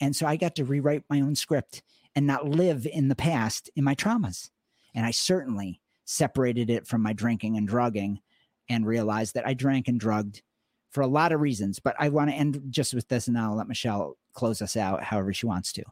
And 0.00 0.14
so 0.14 0.28
I 0.28 0.36
got 0.36 0.54
to 0.54 0.64
rewrite 0.64 1.02
my 1.10 1.20
own 1.20 1.34
script 1.34 1.82
and 2.14 2.24
not 2.24 2.48
live 2.48 2.86
in 2.86 3.08
the 3.08 3.16
past 3.16 3.68
in 3.74 3.82
my 3.82 3.96
traumas. 3.96 4.50
And 4.94 5.06
I 5.06 5.10
certainly 5.10 5.80
separated 6.04 6.70
it 6.70 6.86
from 6.86 7.02
my 7.02 7.12
drinking 7.12 7.56
and 7.56 7.66
drugging 7.66 8.20
and 8.68 8.86
realized 8.86 9.34
that 9.34 9.46
I 9.46 9.54
drank 9.54 9.88
and 9.88 9.98
drugged 9.98 10.42
for 10.90 11.00
a 11.00 11.06
lot 11.06 11.32
of 11.32 11.40
reasons. 11.40 11.78
But 11.78 11.96
I 11.98 12.08
want 12.10 12.30
to 12.30 12.36
end 12.36 12.62
just 12.70 12.94
with 12.94 13.08
this, 13.08 13.28
and 13.28 13.38
I'll 13.38 13.56
let 13.56 13.68
Michelle 13.68 14.16
close 14.34 14.62
us 14.62 14.76
out 14.76 15.02
however 15.02 15.32
she 15.32 15.46
wants 15.46 15.72
to. 15.74 15.84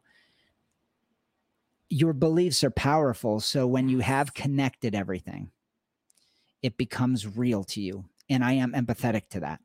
Your 1.89 2.13
beliefs 2.13 2.63
are 2.63 2.71
powerful. 2.71 3.41
So 3.41 3.67
when 3.67 3.89
you 3.89 3.99
have 4.01 4.35
connected 4.35 4.95
everything, 4.95 5.51
it 6.63 6.77
becomes 6.77 7.37
real 7.37 7.65
to 7.65 7.81
you. 7.81 8.05
And 8.29 8.45
I 8.45 8.53
am 8.53 8.73
empathetic 8.73 9.29
to 9.31 9.41
that. 9.41 9.61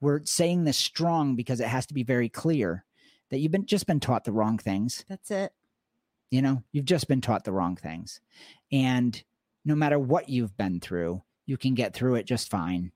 We're 0.00 0.24
saying 0.24 0.64
this 0.64 0.78
strong 0.78 1.36
because 1.36 1.60
it 1.60 1.68
has 1.68 1.86
to 1.86 1.94
be 1.94 2.02
very 2.02 2.28
clear 2.28 2.84
that 3.30 3.38
you've 3.38 3.52
been 3.52 3.66
just 3.66 3.86
been 3.86 4.00
taught 4.00 4.24
the 4.24 4.32
wrong 4.32 4.58
things. 4.58 5.04
That's 5.08 5.30
it. 5.30 5.52
You 6.30 6.42
know, 6.42 6.62
you've 6.72 6.84
just 6.84 7.08
been 7.08 7.20
taught 7.20 7.44
the 7.44 7.52
wrong 7.52 7.76
things. 7.76 8.20
And 8.70 9.20
no 9.64 9.74
matter 9.74 9.98
what 9.98 10.28
you've 10.28 10.56
been 10.56 10.80
through, 10.80 11.22
you 11.46 11.56
can 11.56 11.74
get 11.74 11.94
through 11.94 12.14
it 12.14 12.26
just 12.26 12.50
fine 12.50 12.92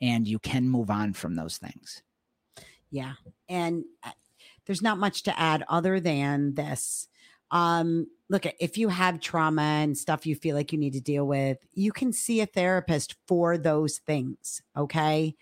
and 0.00 0.26
you 0.26 0.38
can 0.38 0.68
move 0.68 0.90
on 0.90 1.12
from 1.12 1.36
those 1.36 1.58
things. 1.58 2.02
Yeah. 2.90 3.12
And 3.48 3.84
uh, 4.04 4.10
there's 4.66 4.82
not 4.82 4.98
much 4.98 5.22
to 5.24 5.38
add 5.38 5.64
other 5.68 6.00
than 6.00 6.54
this. 6.54 7.08
Um, 7.52 8.08
look, 8.28 8.46
if 8.58 8.76
you 8.78 8.88
have 8.88 9.20
trauma 9.20 9.62
and 9.62 9.96
stuff 9.96 10.26
you 10.26 10.34
feel 10.34 10.56
like 10.56 10.72
you 10.72 10.78
need 10.78 10.94
to 10.94 11.00
deal 11.00 11.26
with, 11.26 11.58
you 11.72 11.92
can 11.92 12.12
see 12.12 12.40
a 12.40 12.46
therapist 12.46 13.14
for 13.28 13.56
those 13.56 13.98
things. 13.98 14.62
Okay. 14.76 15.36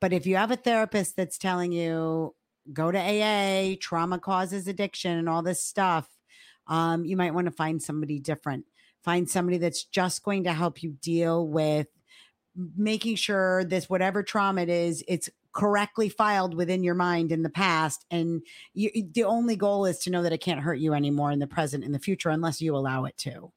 But 0.00 0.12
if 0.12 0.26
you 0.26 0.36
have 0.36 0.50
a 0.50 0.56
therapist 0.56 1.16
that's 1.16 1.38
telling 1.38 1.72
you, 1.72 2.34
go 2.72 2.90
to 2.90 2.98
AA, 2.98 3.76
trauma 3.80 4.18
causes 4.18 4.68
addiction, 4.68 5.18
and 5.18 5.28
all 5.28 5.42
this 5.42 5.62
stuff, 5.62 6.08
um, 6.66 7.04
you 7.04 7.16
might 7.16 7.34
want 7.34 7.46
to 7.46 7.52
find 7.52 7.82
somebody 7.82 8.18
different. 8.18 8.64
Find 9.02 9.28
somebody 9.28 9.58
that's 9.58 9.84
just 9.84 10.22
going 10.24 10.44
to 10.44 10.52
help 10.52 10.82
you 10.82 10.96
deal 11.00 11.46
with 11.46 11.86
making 12.76 13.16
sure 13.16 13.64
this 13.64 13.88
whatever 13.88 14.22
trauma 14.22 14.62
it 14.62 14.68
is, 14.68 15.04
it's 15.06 15.28
correctly 15.52 16.08
filed 16.08 16.54
within 16.54 16.82
your 16.82 16.94
mind 16.94 17.32
in 17.32 17.42
the 17.42 17.50
past 17.50 18.04
and 18.10 18.42
you, 18.74 18.90
the 19.12 19.24
only 19.24 19.56
goal 19.56 19.86
is 19.86 19.98
to 19.98 20.10
know 20.10 20.22
that 20.22 20.32
it 20.32 20.40
can't 20.40 20.60
hurt 20.60 20.78
you 20.78 20.92
anymore 20.92 21.30
in 21.30 21.38
the 21.38 21.46
present 21.46 21.82
in 21.82 21.92
the 21.92 21.98
future 21.98 22.28
unless 22.28 22.60
you 22.60 22.76
allow 22.76 23.06
it 23.06 23.16
to 23.16 23.50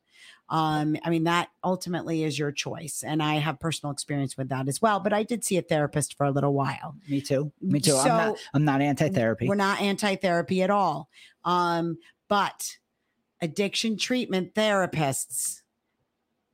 um, 0.50 0.98
I 1.04 1.10
mean, 1.10 1.26
that 1.26 1.50
ultimately 1.64 2.24
is 2.24 2.38
your 2.38 2.52
choice. 2.52 3.04
And 3.06 3.22
I 3.22 3.36
have 3.36 3.60
personal 3.60 3.94
experience 3.94 4.36
with 4.36 4.50
that 4.50 4.68
as 4.68 4.82
well. 4.82 5.00
But 5.00 5.14
I 5.14 5.24
did 5.24 5.44
see 5.44 5.58
a 5.58 5.62
therapist 5.62 6.18
for 6.18 6.26
a 6.26 6.32
little 6.32 6.54
while. 6.54 6.96
Me 7.08 7.22
too. 7.22 7.52
Me 7.62 7.80
too. 7.80 7.92
So, 7.92 8.00
I'm 8.00 8.08
not, 8.08 8.38
I'm 8.54 8.66
not 8.66 8.82
anti-therapy. 8.82 9.48
We're 9.48 9.56
not 9.56 9.80
anti-therapy 9.80 10.64
at 10.64 10.72
all. 10.72 11.10
Um, 11.46 11.98
but 12.28 12.78
addiction 13.42 13.98
treatment 13.98 14.54
therapists 14.54 15.62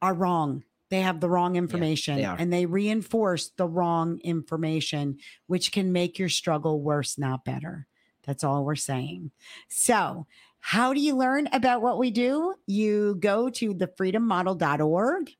are 0.02 0.14
wrong. 0.14 0.64
They 0.90 1.02
have 1.02 1.20
the 1.20 1.30
wrong 1.30 1.56
information 1.56 2.20
yeah, 2.20 2.36
they 2.36 2.44
and 2.44 2.54
they 2.54 2.66
reinforce 2.66 3.50
the 3.50 3.68
wrong 3.68 4.20
information, 4.24 5.18
which 5.48 5.72
can 5.72 5.92
make 5.92 6.20
your 6.20 6.30
struggle 6.30 6.82
worse, 6.82 7.18
not 7.18 7.44
better. 7.44 7.88
That's 8.26 8.44
all 8.44 8.64
we're 8.64 8.76
saying. 8.76 9.32
So, 9.68 10.28
how 10.60 10.94
do 10.94 11.00
you 11.00 11.16
learn 11.16 11.48
about 11.52 11.82
what 11.82 11.98
we 11.98 12.12
do? 12.12 12.56
You 12.66 13.16
go 13.20 13.50
to 13.50 13.74
thefreedommodel.org 13.74 15.32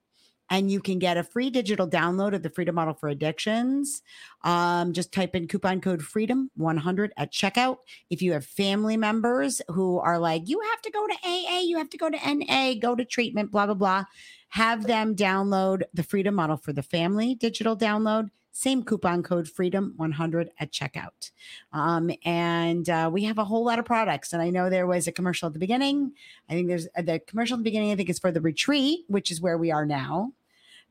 and 0.50 0.70
you 0.70 0.80
can 0.80 1.00
get 1.00 1.18
a 1.18 1.24
free 1.24 1.50
digital 1.50 1.88
download 1.88 2.36
of 2.36 2.44
the 2.44 2.50
Freedom 2.50 2.76
Model 2.76 2.94
for 2.94 3.10
Addictions. 3.10 4.02
Um, 4.44 4.94
just 4.94 5.12
type 5.12 5.36
in 5.36 5.48
coupon 5.48 5.82
code 5.82 6.04
Freedom 6.04 6.52
100 6.56 7.14
at 7.18 7.32
checkout. 7.32 7.78
If 8.10 8.22
you 8.22 8.34
have 8.34 8.46
family 8.46 8.98
members 8.98 9.62
who 9.70 10.00
are 10.00 10.20
like, 10.20 10.48
you 10.48 10.62
have 10.72 10.82
to 10.84 10.92
go 10.92 11.08
to 11.08 11.16
AA, 11.24 11.62
you 11.64 11.78
have 11.78 11.90
to 11.90 11.98
go 11.98 12.10
to 12.10 12.34
NA, 12.34 12.74
go 12.80 12.96
to 12.96 13.06
treatment, 13.06 13.52
blah, 13.52 13.66
blah, 13.66 13.76
blah, 13.76 14.06
have 14.50 14.86
them 14.86 15.16
download 15.16 15.84
the 15.94 16.04
Freedom 16.04 16.36
Model 16.36 16.58
for 16.58 16.74
the 16.74 16.84
Family 16.84 17.36
digital 17.36 17.76
download 17.76 18.30
same 18.58 18.84
coupon 18.84 19.22
code 19.22 19.50
freedom 19.50 19.94
100 19.98 20.50
at 20.60 20.72
checkout. 20.72 21.32
Um, 21.74 22.10
and 22.24 22.90
uh, 22.90 23.10
we 23.12 23.26
have 23.26 23.38
a 23.38 23.44
whole 23.44 23.66
lot 23.66 23.80
of 23.80 23.86
products 23.86 24.32
and 24.32 24.42
i 24.42 24.50
know 24.50 24.70
there 24.70 24.88
was 24.88 25.08
a 25.08 25.12
commercial 25.12 25.48
at 25.48 25.54
the 25.54 25.60
beginning. 25.60 26.14
I 26.50 26.54
think 26.54 26.70
there's 26.70 26.88
uh, 26.98 27.02
the 27.02 27.20
commercial 27.20 27.56
at 27.56 27.60
the 27.60 27.64
beginning 27.64 27.92
i 27.92 27.96
think 27.96 28.10
is 28.10 28.20
for 28.20 28.32
the 28.32 28.40
retreat 28.40 29.00
which 29.08 29.30
is 29.30 29.42
where 29.42 29.58
we 29.58 29.72
are 29.72 29.86
now 29.86 30.32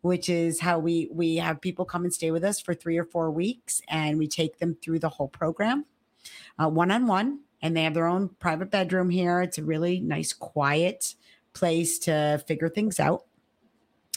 which 0.02 0.28
is 0.28 0.60
how 0.60 0.78
we 0.78 1.08
we 1.10 1.36
have 1.36 1.60
people 1.62 1.86
come 1.86 2.04
and 2.04 2.12
stay 2.12 2.30
with 2.30 2.44
us 2.44 2.60
for 2.60 2.74
three 2.74 2.98
or 2.98 3.04
four 3.04 3.30
weeks 3.30 3.80
and 3.88 4.18
we 4.18 4.28
take 4.28 4.58
them 4.58 4.76
through 4.82 4.98
the 4.98 5.08
whole 5.08 5.28
program 5.28 5.86
one 6.58 6.90
on 6.90 7.06
one 7.06 7.40
and 7.62 7.74
they 7.74 7.84
have 7.84 7.94
their 7.94 8.06
own 8.06 8.28
private 8.40 8.70
bedroom 8.70 9.08
here. 9.08 9.40
It's 9.40 9.56
a 9.56 9.64
really 9.64 9.98
nice 9.98 10.34
quiet 10.34 11.14
place 11.54 11.98
to 12.00 12.42
figure 12.46 12.68
things 12.68 13.00
out. 13.00 13.24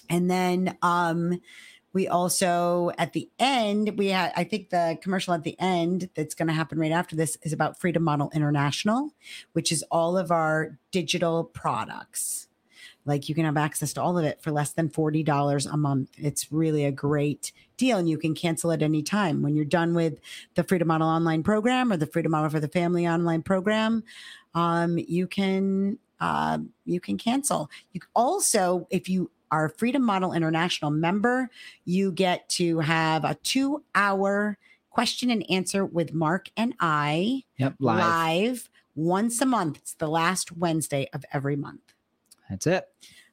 And 0.10 0.30
then 0.30 0.78
um 0.82 1.40
we 1.98 2.08
also 2.08 2.92
at 2.98 3.14
the 3.14 3.30
end 3.40 3.98
we 3.98 4.08
had 4.08 4.32
i 4.36 4.44
think 4.44 4.70
the 4.70 4.98
commercial 5.02 5.34
at 5.34 5.44
the 5.44 5.60
end 5.60 6.10
that's 6.16 6.36
going 6.36 6.48
to 6.48 6.54
happen 6.54 6.80
right 6.80 6.92
after 6.92 7.16
this 7.16 7.38
is 7.42 7.52
about 7.52 7.80
freedom 7.80 8.04
model 8.04 8.32
international 8.34 9.12
which 9.54 9.72
is 9.72 9.84
all 9.92 10.18
of 10.18 10.32
our 10.32 10.78
digital 10.92 11.44
products. 11.44 12.48
Like 13.06 13.30
you 13.30 13.36
can 13.36 13.46
have 13.46 13.58
access 13.58 13.94
to 13.94 14.02
all 14.02 14.18
of 14.18 14.26
it 14.26 14.42
for 14.42 14.52
less 14.52 14.74
than 14.74 14.90
$40 14.90 15.72
a 15.72 15.78
month. 15.78 16.10
It's 16.18 16.52
really 16.52 16.84
a 16.84 16.92
great 16.92 17.54
deal 17.78 17.98
and 17.98 18.10
you 18.10 18.18
can 18.18 18.36
cancel 18.36 18.72
at 18.72 18.82
any 18.82 19.02
time. 19.02 19.42
When 19.42 19.56
you're 19.56 19.66
done 19.66 19.94
with 19.94 20.20
the 20.56 20.64
freedom 20.64 20.90
model 20.90 21.08
online 21.08 21.42
program 21.42 21.92
or 21.92 21.98
the 21.98 22.06
freedom 22.06 22.32
model 22.32 22.50
for 22.50 22.60
the 22.60 22.68
family 22.68 23.08
online 23.08 23.44
program 23.44 24.04
um, 24.56 24.98
you 24.98 25.28
can 25.28 26.00
uh, 26.20 26.58
you 26.86 27.00
can 27.00 27.18
cancel. 27.18 27.70
You 27.94 28.02
also 28.16 28.88
if 28.90 29.08
you 29.08 29.30
our 29.52 29.70
Freedom 29.70 30.02
Model 30.02 30.34
International 30.34 30.92
member, 30.92 31.50
you 31.86 32.12
get 32.12 32.48
to 32.50 32.80
have 32.80 33.24
a 33.24 33.36
two 33.36 33.84
hour 33.96 34.58
question 34.90 35.30
and 35.30 35.46
answer 35.50 35.86
with 35.86 36.14
Mark 36.14 36.50
and 36.58 36.74
I 36.80 37.44
yep, 37.58 37.76
live. 37.80 38.00
live 38.00 38.70
once 38.96 39.42
a 39.42 39.46
month. 39.46 39.78
It's 39.78 39.94
the 39.94 40.08
last 40.08 40.58
Wednesday 40.58 41.08
of 41.14 41.24
every 41.32 41.56
month. 41.56 41.94
That's 42.50 42.68
it. 42.68 42.88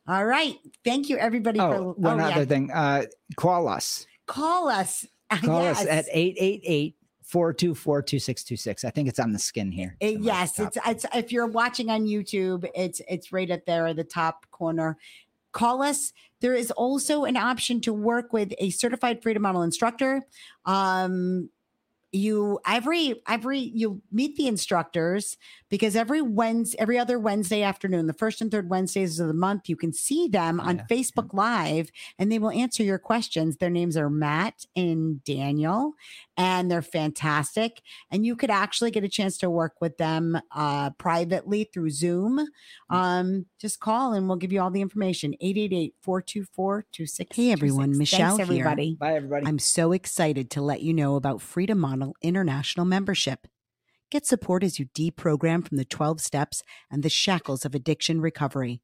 All 0.07 0.27
right. 0.27 0.59
Thank 0.85 1.09
you, 1.09 1.17
everybody. 1.17 1.59
Oh, 1.61 1.73
for, 1.73 2.01
one 2.01 2.21
oh, 2.21 2.25
other 2.25 2.41
yeah. 2.41 2.45
thing. 2.45 2.71
Uh, 2.71 3.05
call 3.37 3.69
us. 3.69 4.07
Call 4.27 4.69
us. 4.69 5.07
Call 5.43 5.63
yes. 5.63 5.81
us 5.81 5.87
at 5.87 6.05
888 6.13 6.97
424 7.25 8.03
2626. 8.03 8.85
I 8.85 8.91
think 8.91 9.09
it's 9.09 9.19
on 9.19 9.33
the 9.33 9.39
skin 9.39 9.73
here. 9.73 9.97
It, 9.99 10.21
yes, 10.21 10.61
it's, 10.61 10.79
it's 10.87 11.07
if 11.15 11.33
you're 11.33 11.47
watching 11.47 11.91
on 11.91 12.05
YouTube, 12.07 12.69
it's 12.75 13.01
it's 13.09 13.33
right 13.33 13.51
at 13.51 13.67
there 13.67 13.87
at 13.87 13.97
the 13.97 14.05
top 14.05 14.47
corner 14.51 14.99
call 15.55 15.83
us. 15.83 16.13
There 16.41 16.55
is 16.55 16.71
also 16.73 17.25
an 17.25 17.39
option 17.39 17.81
to 17.83 17.93
work 17.95 18.35
with 18.35 18.53
a 18.59 18.69
certified 18.71 19.23
freedom 19.23 19.43
model 19.43 19.63
instructor. 19.63 20.23
Um, 20.67 21.49
you 22.13 22.61
every 22.67 23.23
every 23.27 23.59
you 23.59 24.01
meet 24.13 24.37
the 24.37 24.47
instructors 24.47 25.37
because 25.75 25.97
every 25.97 26.23
Wednesday, 26.23 26.79
every 26.79 27.01
other 27.01 27.19
Wednesday 27.19 27.63
afternoon, 27.63 28.07
the 28.07 28.13
first 28.13 28.41
and 28.41 28.49
third 28.49 28.71
Wednesdays 28.71 29.19
of 29.19 29.27
the 29.27 29.35
month, 29.35 29.69
you 29.69 29.75
can 29.75 29.93
see 29.93 30.29
them 30.29 30.61
on 30.61 30.77
yeah. 30.77 30.85
Facebook 30.89 31.35
Live 31.35 31.91
and 32.17 32.31
they 32.31 32.39
will 32.39 32.53
answer 32.53 32.85
your 32.85 33.01
questions. 33.01 33.57
Their 33.57 33.71
names 33.71 33.97
are 33.97 34.09
Matt 34.09 34.67
and 34.77 35.25
Daniel, 35.25 35.95
and 36.37 36.71
they're 36.71 36.81
fantastic. 36.81 37.83
And 38.09 38.25
you 38.25 38.37
could 38.37 38.53
actually 38.53 38.93
get 38.93 39.03
a 39.03 39.09
chance 39.09 39.37
to 39.39 39.51
work 39.51 39.81
with 39.81 39.97
them 39.97 40.39
uh, 40.55 40.91
privately 40.91 41.65
through 41.65 41.91
Zoom. 41.91 42.47
Mm. 42.93 42.95
Um, 42.95 43.47
just 43.59 43.81
call 43.81 44.13
and 44.13 44.29
we'll 44.29 44.37
give 44.37 44.53
you 44.53 44.61
all 44.61 44.71
the 44.71 44.81
information 44.81 45.35
888 45.41 45.95
424 46.03 46.87
26. 46.93 47.37
Hey, 47.37 47.51
everyone. 47.51 47.99
Michelle 47.99 48.37
Thanks, 48.37 48.43
everybody. 48.43 48.91
Here. 48.91 48.97
Bye, 48.97 49.17
everybody. 49.17 49.45
I'm 49.45 49.59
so 49.59 49.91
excited 49.91 50.51
to 50.53 50.63
let 50.63 50.83
you 50.83 50.95
know 50.95 51.17
about 51.17 51.43
Freedom 51.43 51.81
Model 51.81 52.15
International 52.23 52.87
membership. 52.87 53.49
Get 54.15 54.27
support 54.27 54.63
as 54.63 54.79
you 54.79 54.87
deprogram 54.97 55.67
from 55.67 55.77
the 55.77 55.85
12 55.85 56.21
steps 56.21 56.63
and 56.89 57.03
the 57.03 57.09
shackles 57.09 57.65
of 57.65 57.75
addiction 57.75 58.21
recovery. 58.21 58.81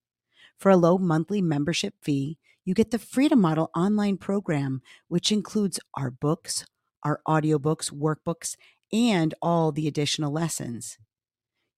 For 0.59 0.71
a 0.71 0.77
low 0.77 0.99
monthly 0.99 1.41
membership 1.41 1.95
fee, 2.03 2.37
you 2.65 2.75
get 2.75 2.91
the 2.91 2.99
Freedom 2.99 3.41
Model 3.41 3.71
online 3.73 4.17
program, 4.17 4.83
which 5.07 5.31
includes 5.31 5.79
our 5.95 6.11
books, 6.11 6.67
our 7.05 7.21
audiobooks, 7.29 7.93
workbooks, 7.93 8.57
and 8.93 9.33
all 9.41 9.71
the 9.71 9.87
additional 9.87 10.33
lessons. 10.33 10.99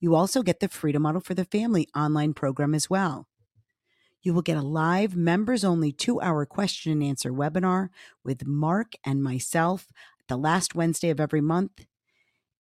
You 0.01 0.15
also 0.15 0.43
get 0.43 0.61
the 0.61 0.69
Freedom 0.69 1.03
Model 1.03 1.21
for 1.21 1.35
the 1.35 1.45
Family 1.45 1.87
online 1.95 2.33
program 2.33 2.75
as 2.75 2.89
well. 2.89 3.29
You 4.23 4.33
will 4.33 4.41
get 4.41 4.57
a 4.57 4.63
live 4.63 5.15
members 5.15 5.63
only 5.63 5.93
two 5.93 6.23
hour 6.23 6.47
question 6.47 6.91
and 6.91 7.03
answer 7.03 7.31
webinar 7.31 7.91
with 8.25 8.47
Mark 8.47 8.95
and 9.05 9.23
myself 9.23 9.89
the 10.27 10.39
last 10.39 10.75
Wednesday 10.75 11.11
of 11.11 11.21
every 11.21 11.43
month. 11.43 11.85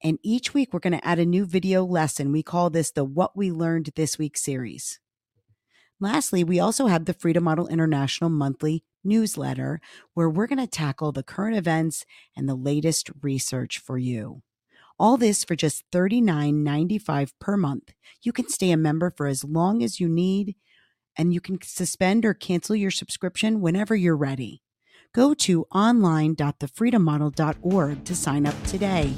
And 0.02 0.18
each 0.22 0.52
week, 0.52 0.72
we're 0.72 0.80
going 0.80 0.98
to 0.98 1.06
add 1.06 1.20
a 1.20 1.26
new 1.26 1.46
video 1.46 1.84
lesson. 1.84 2.32
We 2.32 2.42
call 2.42 2.70
this 2.70 2.90
the 2.90 3.04
What 3.04 3.36
We 3.36 3.52
Learned 3.52 3.90
This 3.94 4.18
Week 4.18 4.36
series. 4.36 4.98
Lastly, 6.00 6.42
we 6.42 6.58
also 6.58 6.88
have 6.88 7.04
the 7.04 7.14
Freedom 7.14 7.44
Model 7.44 7.68
International 7.68 8.28
monthly 8.28 8.82
newsletter 9.04 9.80
where 10.14 10.28
we're 10.28 10.48
going 10.48 10.58
to 10.58 10.66
tackle 10.66 11.12
the 11.12 11.22
current 11.22 11.56
events 11.56 12.04
and 12.36 12.48
the 12.48 12.56
latest 12.56 13.10
research 13.22 13.78
for 13.78 13.98
you. 13.98 14.42
All 14.98 15.16
this 15.16 15.44
for 15.44 15.54
just 15.54 15.88
$39.95 15.92 17.34
per 17.40 17.56
month. 17.56 17.92
You 18.22 18.32
can 18.32 18.48
stay 18.48 18.72
a 18.72 18.76
member 18.76 19.12
for 19.16 19.28
as 19.28 19.44
long 19.44 19.84
as 19.84 20.00
you 20.00 20.08
need, 20.08 20.56
and 21.16 21.32
you 21.32 21.40
can 21.40 21.62
suspend 21.62 22.24
or 22.24 22.34
cancel 22.34 22.74
your 22.74 22.90
subscription 22.90 23.60
whenever 23.60 23.94
you're 23.94 24.16
ready. 24.16 24.64
Go 25.14 25.34
to 25.34 25.66
online.thefreedommodel.org 25.72 28.04
to 28.04 28.16
sign 28.16 28.46
up 28.46 28.54
today. 28.64 29.14